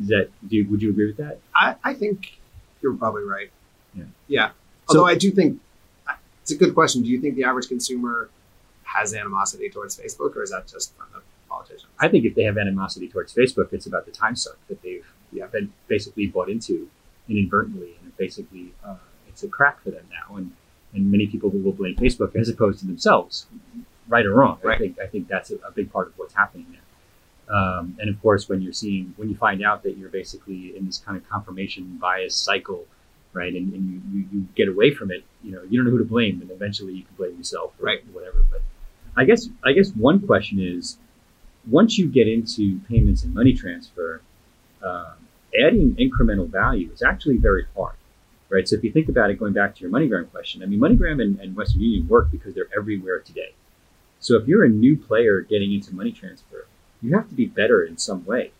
[0.00, 1.38] Is that do you, would you agree with that?
[1.54, 2.38] I, I think
[2.82, 3.50] you're probably right.
[3.94, 4.04] Yeah.
[4.28, 4.48] Yeah.
[4.88, 5.60] So- Although I do think
[6.42, 7.02] it's a good question.
[7.02, 8.28] Do you think the average consumer
[8.82, 11.86] has animosity towards Facebook, or is that just from the politicians?
[11.98, 15.06] I think if they have animosity towards Facebook, it's about the time suck that they've
[15.32, 15.46] Yeah.
[15.46, 16.90] been basically bought into
[17.28, 18.96] inadvertently, and basically uh,
[19.28, 20.52] it's a crack for them now, and
[20.94, 23.46] and many people will blame Facebook as opposed to themselves,
[24.08, 24.58] right or wrong.
[24.66, 26.80] I think I think that's a, a big part of what's happening there.
[27.56, 30.86] Um, and of course, when you're seeing when you find out that you're basically in
[30.86, 32.86] this kind of confirmation bias cycle,
[33.32, 35.98] right, and, and you, you, get away from it, you know, you don't know who
[35.98, 38.00] to blame, and eventually you can blame yourself, or Right.
[38.12, 38.44] Whatever.
[38.50, 38.62] But
[39.16, 40.96] I guess I guess one question is
[41.68, 44.22] once you get into payments and money transfer,
[44.82, 45.14] um,
[45.58, 47.94] adding incremental value is actually very hard,
[48.54, 48.68] right?
[48.68, 51.20] So if you think about it, going back to your MoneyGram question, I mean, MoneyGram
[51.20, 53.52] and, and Western Union work because they're everywhere today.
[54.20, 56.68] So if you're a new player getting into money transfer,
[57.02, 58.52] you have to be better in some way,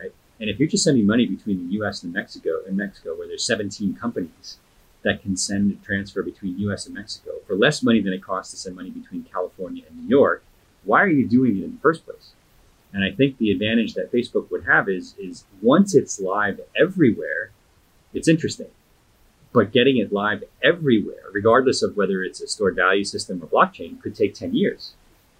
[0.00, 0.12] right?
[0.40, 2.02] And if you're just sending money between the U.S.
[2.02, 4.56] and Mexico, in Mexico, where there's 17 companies
[5.02, 6.86] that can send a transfer between U.S.
[6.86, 10.08] and Mexico for less money than it costs to send money between California and New
[10.08, 10.42] York,
[10.82, 12.32] why are you doing it in the first place?
[12.94, 17.50] And I think the advantage that Facebook would have is is once it's live everywhere,
[18.14, 18.70] it's interesting.
[19.54, 24.02] But getting it live everywhere, regardless of whether it's a stored value system or blockchain,
[24.02, 24.92] could take 10 years.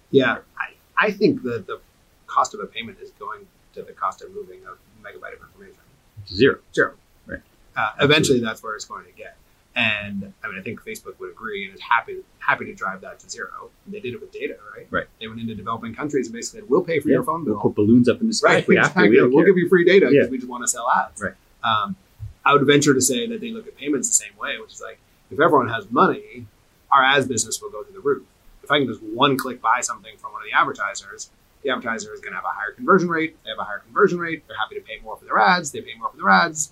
[0.09, 1.81] Yeah, I, I think that the
[2.25, 4.71] cost of a payment is going to the cost of moving a
[5.05, 5.81] megabyte of information.
[6.27, 6.59] Zero.
[6.73, 6.93] Zero.
[7.27, 7.41] Right.
[7.75, 9.35] Uh, eventually, that's where it's going to get.
[9.75, 13.19] And I mean, I think Facebook would agree and is happy happy to drive that
[13.19, 13.69] to zero.
[13.87, 14.87] They did it with data, right?
[14.89, 15.07] Right.
[15.19, 17.59] They went into developing countries and basically said, "We'll pay for Yeah, your phone We'll
[17.59, 18.59] put balloons up in the sky Right.
[18.59, 19.03] if we have to.
[19.03, 19.21] exactly.
[19.21, 19.45] We care.
[19.47, 20.31] give you free data because Yeah.
[20.31, 21.21] we just want to sell ads.
[21.21, 21.33] Right.
[21.65, 21.97] Um,
[22.45, 24.81] I would venture to say that they look at payments the same way, which is
[24.81, 24.99] like,
[25.31, 26.45] if everyone has money,
[26.91, 28.23] our ads business will go to the roof.
[28.63, 31.29] If I can just one click buy something from one of the advertisers,
[31.63, 33.35] the advertiser is going to have a higher conversion rate.
[33.43, 34.43] They have a higher conversion rate.
[34.47, 35.71] They're happy to pay more for their ads.
[35.71, 36.71] They pay more for their ads.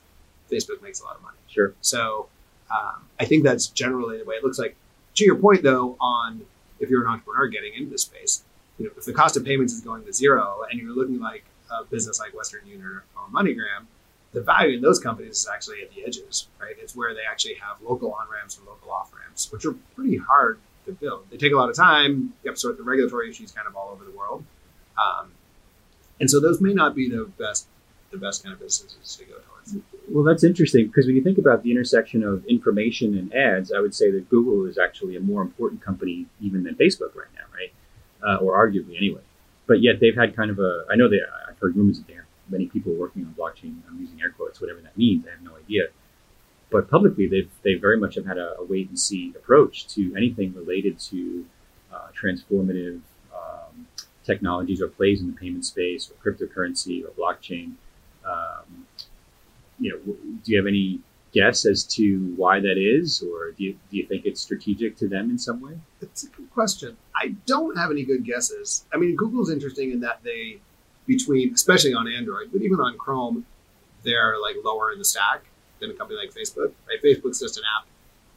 [0.52, 1.38] Facebook makes a lot of money.
[1.48, 1.74] Sure.
[1.82, 2.28] So
[2.72, 4.76] um, I think that's generally the way it looks like.
[5.16, 6.46] To your point, though, on
[6.80, 8.44] if you're an entrepreneur getting into this space,
[8.78, 11.44] you know, if the cost of payments is going to zero and you're looking like
[11.72, 13.86] a business like Western Union or, or MoneyGram,
[14.34, 16.76] the value in those companies is actually at the edges, right?
[16.82, 20.18] It's where they actually have local on ramps and local off ramps, which are pretty
[20.18, 21.26] hard to build.
[21.30, 22.34] They take a lot of time.
[22.44, 24.44] You have sort the regulatory issues kind of all over the world.
[24.98, 25.32] Um,
[26.20, 27.68] and so those may not be the best
[28.12, 29.76] the best kind of businesses to go towards.
[30.08, 33.80] Well, that's interesting because when you think about the intersection of information and ads, I
[33.80, 37.46] would say that Google is actually a more important company even than Facebook right now,
[37.54, 37.74] right?
[38.22, 39.22] Uh, or arguably anyway.
[39.66, 40.86] But yet they've had kind of a.
[40.92, 41.18] I know they.
[41.50, 42.14] I've heard rumors that they
[42.50, 43.78] many people working on blockchain.
[43.88, 45.26] I'm using air quotes, whatever that means.
[45.28, 45.88] I have no idea.
[46.72, 50.14] But publicly, they've they very much have had a, a wait and see approach to
[50.16, 51.46] anything related to
[51.94, 53.02] uh, transformative
[53.34, 53.88] um,
[54.24, 57.74] technologies or plays in the payment space or cryptocurrency or blockchain.
[58.26, 58.88] Um,
[59.80, 60.14] you know,
[60.44, 61.00] do you have any
[61.34, 65.08] guess as to why that is, or do you, do you think it's strategic to
[65.08, 65.74] them in some way?
[66.02, 66.96] It's a good question.
[67.16, 68.86] I don't have any good guesses.
[68.94, 70.60] I mean, Google's interesting in that they,
[71.06, 73.46] between, especially on Android, but even on Chrome,
[74.04, 75.44] they're like lower in the stack
[75.80, 76.74] than a company like Facebook.
[76.88, 77.02] Right?
[77.04, 77.88] Facebook's just an app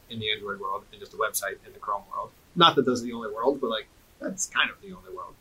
[0.09, 2.31] in the Android world and just a website in the Chrome world.
[2.55, 3.87] Not that those are the only world, but like
[4.19, 5.33] that's kind of the only world.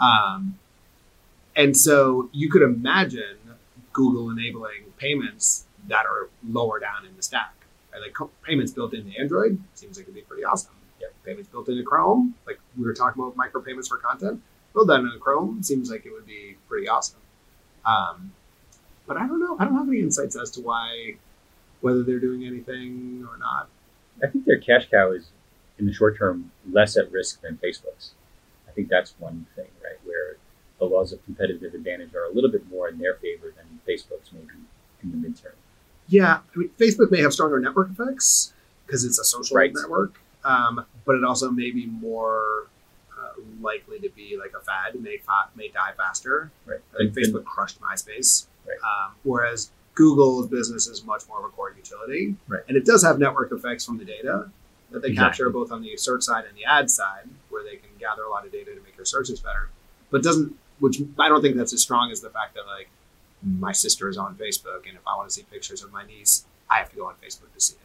[0.00, 0.58] Um,
[1.56, 3.36] and so you could imagine
[3.92, 7.54] Google enabling payments that are lower down in the stack.
[7.92, 8.02] Right?
[8.02, 10.72] Like payments built into Android seems like it'd be pretty awesome.
[11.00, 14.40] Yeah, payments built into Chrome, like we were talking about micropayments for content,
[14.74, 17.20] build that into Chrome seems like it would be pretty awesome.
[17.86, 18.32] Um,
[19.06, 19.56] but I don't know.
[19.58, 21.14] I don't have any insights as to why,
[21.80, 23.68] whether they're doing anything or not.
[24.22, 25.28] I think their cash cow is,
[25.78, 28.12] in the short term, less at risk than Facebook's.
[28.68, 29.98] I think that's one thing, right?
[30.04, 30.36] Where
[30.78, 34.32] the laws of competitive advantage are a little bit more in their favor than Facebook's
[34.32, 34.48] maybe
[35.02, 35.52] in the midterm.
[36.08, 38.52] Yeah, I mean, Facebook may have stronger network effects
[38.86, 39.72] because it's a social Right.
[39.74, 42.68] network, um, but it also may be more
[43.60, 46.50] likely to be like a fad, may fa- may die faster.
[46.66, 46.80] Right.
[46.96, 48.76] Think And- Facebook crushed MySpace, Right.
[48.82, 52.62] um, whereas Google's business is much more of a core utility, Right.
[52.68, 54.50] and it does have network effects from the data
[54.90, 55.14] that they Exactly.
[55.16, 58.30] capture both on the search side and the ad side, where they can gather a
[58.30, 59.68] lot of data to make your searches better.
[60.10, 62.88] But doesn't, which I don't think that's as strong as the fact that like
[63.42, 66.44] my sister is on Facebook, and if I want to see pictures of my niece,
[66.70, 67.76] I have to go on Facebook to see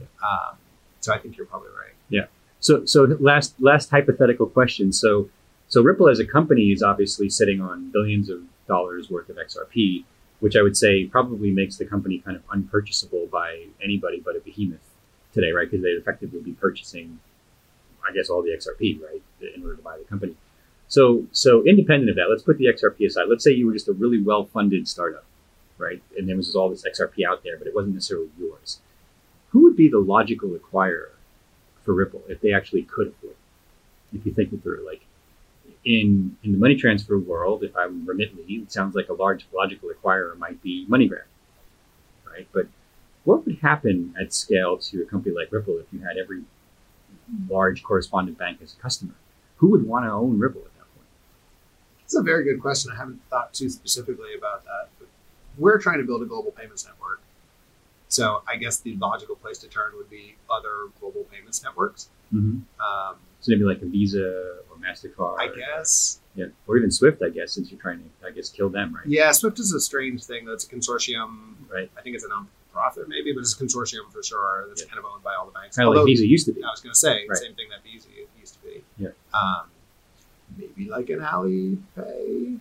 [0.00, 0.08] it.
[0.22, 0.56] Um,
[1.00, 2.28] so I think you're probably right.
[2.60, 4.92] So, so last last hypothetical question.
[4.92, 5.30] So,
[5.68, 10.04] so Ripple as a company is obviously sitting on billions of dollars worth of XRP,
[10.40, 14.40] which I would say probably makes the company kind of unpurchasable by anybody but a
[14.40, 14.80] behemoth
[15.32, 15.70] today, right?
[15.70, 17.20] Because they'd effectively be purchasing,
[18.08, 19.22] I guess, all the XRP, right,
[19.54, 20.34] in order to buy the company.
[20.88, 23.26] So, so independent of that, let's put the XRP aside.
[23.28, 25.26] Let's say you were just a really well-funded startup,
[25.76, 28.80] right, and there was all this XRP out there, but it wasn't necessarily yours.
[29.50, 31.10] Who would be the logical acquirer
[31.88, 34.18] for Ripple if they actually could afford it.
[34.18, 35.00] If you think it through, like
[35.86, 39.88] in in the money transfer world, if I'm Remitly, it sounds like a large logical
[39.88, 41.22] acquirer might be MoneyGram,
[42.30, 42.46] right?
[42.52, 42.66] But
[43.24, 46.42] what would happen at scale to a company like Ripple if you had every
[47.48, 49.14] large correspondent bank as a customer?
[49.56, 51.08] Who would want to own Ripple at that point?
[52.04, 52.92] It's a very good question.
[52.92, 54.90] I haven't thought too specifically about that.
[54.98, 55.08] But
[55.56, 56.97] we're trying to build a global payments network.
[58.08, 62.08] So I guess the logical place to turn would be other global payments networks.
[62.34, 62.58] Mm-hmm.
[62.80, 66.20] Um, So maybe like a Visa or Mastercard, I guess.
[66.34, 69.06] yeah, or even Swift, I guess, since you're trying to, I guess, kill them, right?
[69.06, 70.44] Yeah, Swift is a strange thing.
[70.46, 71.54] That's a consortium.
[71.72, 71.90] Right.
[71.96, 74.64] I think it's a non-profit, maybe, but it's a consortium for sure.
[74.68, 74.88] That's Yeah.
[74.88, 75.76] kind of owned by all the banks.
[75.76, 76.62] Kind of like Visa used to be.
[76.64, 77.36] I was going to say Right.
[77.38, 78.08] same thing that Visa
[78.40, 78.82] used to be.
[78.98, 79.10] Yeah.
[79.34, 79.66] Um,
[80.56, 82.58] maybe like an Alipay.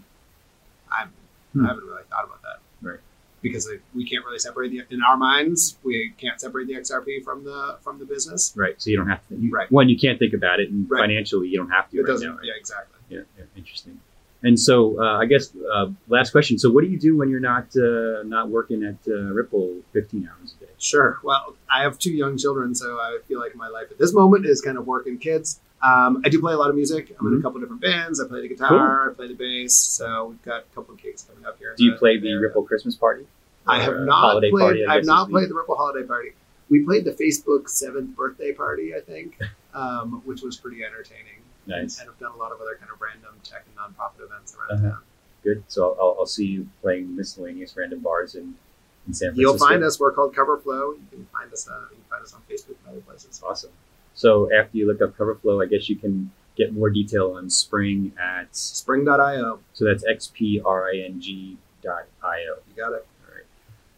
[0.91, 1.10] I'm,
[1.54, 1.66] Hmm.
[1.66, 2.60] I haven't really thought about that.
[2.82, 3.00] Right.
[3.41, 7.23] Because like, we can't really separate the in our minds we can't separate the XRP
[7.23, 8.53] from the from the business.
[8.55, 8.81] Right.
[8.81, 9.35] So you don't have to.
[9.35, 9.71] You, Right.
[9.71, 11.01] One, you can't think about it, and Right.
[11.01, 12.27] financially, you don't have to It right doesn't.
[12.27, 12.35] now.
[12.38, 12.45] Right?
[12.45, 12.97] Yeah, exactly.
[13.09, 13.99] Yeah, yeah, interesting.
[14.43, 16.59] And so, uh, I guess uh, last question.
[16.59, 20.29] So, what do you do when you're not uh, not working at uh, Ripple 15
[20.29, 20.71] hours a day?
[20.77, 21.19] Sure.
[21.23, 24.45] Well, I have two young children, so I feel like my life at this moment
[24.45, 25.59] is kind of working kids.
[25.82, 27.15] Um, I do play a lot of music.
[27.19, 27.39] I'm in Mhm.
[27.39, 28.19] a couple different bands.
[28.19, 29.11] I play the guitar.
[29.11, 29.75] I play the bass.
[29.75, 31.75] So we've got a couple of gigs coming up here.
[31.78, 32.34] Do you play the.
[32.34, 33.28] Ripple Christmas party?
[33.67, 34.61] I have not holiday played.
[34.63, 34.86] party.
[34.86, 36.34] I I have not the- played the Ripple holiday party.
[36.69, 39.39] We played the Facebook seventh birthday party, I think,
[39.73, 41.41] um, which was pretty entertaining.
[41.67, 44.55] Nice, And I've done a lot of other kind of random tech and nonprofit events
[44.57, 44.89] around Uh-huh.
[44.95, 45.03] town.
[45.43, 45.63] good.
[45.67, 48.55] So I'll, I'll see you playing miscellaneous random bars in,
[49.05, 49.39] in San Francisco.
[49.41, 49.99] You'll find us.
[49.99, 50.95] We're called Coverflow.
[50.95, 51.69] You can find us.
[51.69, 53.41] Uh, you can find us on Facebook and other places.
[53.45, 53.71] Awesome.
[54.18, 58.18] So after you look up Coverflow, I guess you can get more detail on Xpring
[58.18, 59.59] at Xpring.io.
[59.74, 62.57] so that's x p r i n g dot i o.
[62.68, 63.05] You got it.
[63.28, 63.45] All right.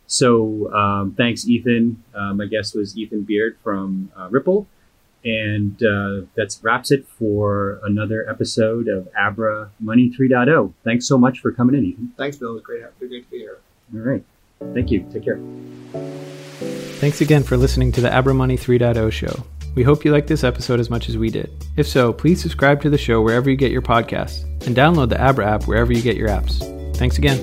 [0.08, 2.04] So um, thanks, Ethan.
[2.14, 4.68] Uh, my guest was Ethan Beard from uh, Ripple.
[5.24, 10.74] And uh, that wraps it for another episode of Abra Money 3.0.
[10.84, 12.14] Thanks so much for coming in, Ethan.
[12.18, 12.52] Thanks, Bill.
[12.52, 12.84] It was great.
[13.00, 13.60] Great to be here.
[13.94, 14.24] All right.
[14.74, 15.10] Thank you.
[15.12, 15.40] Take care.
[17.00, 19.46] Thanks again for listening to the Abra Money 3.0 show.
[19.80, 21.50] We hope you liked this episode as much as we did.
[21.78, 25.18] If so, please subscribe to the show wherever you get your podcasts and download the
[25.18, 26.60] Abra app wherever you get your apps.
[26.98, 27.40] Thanks again.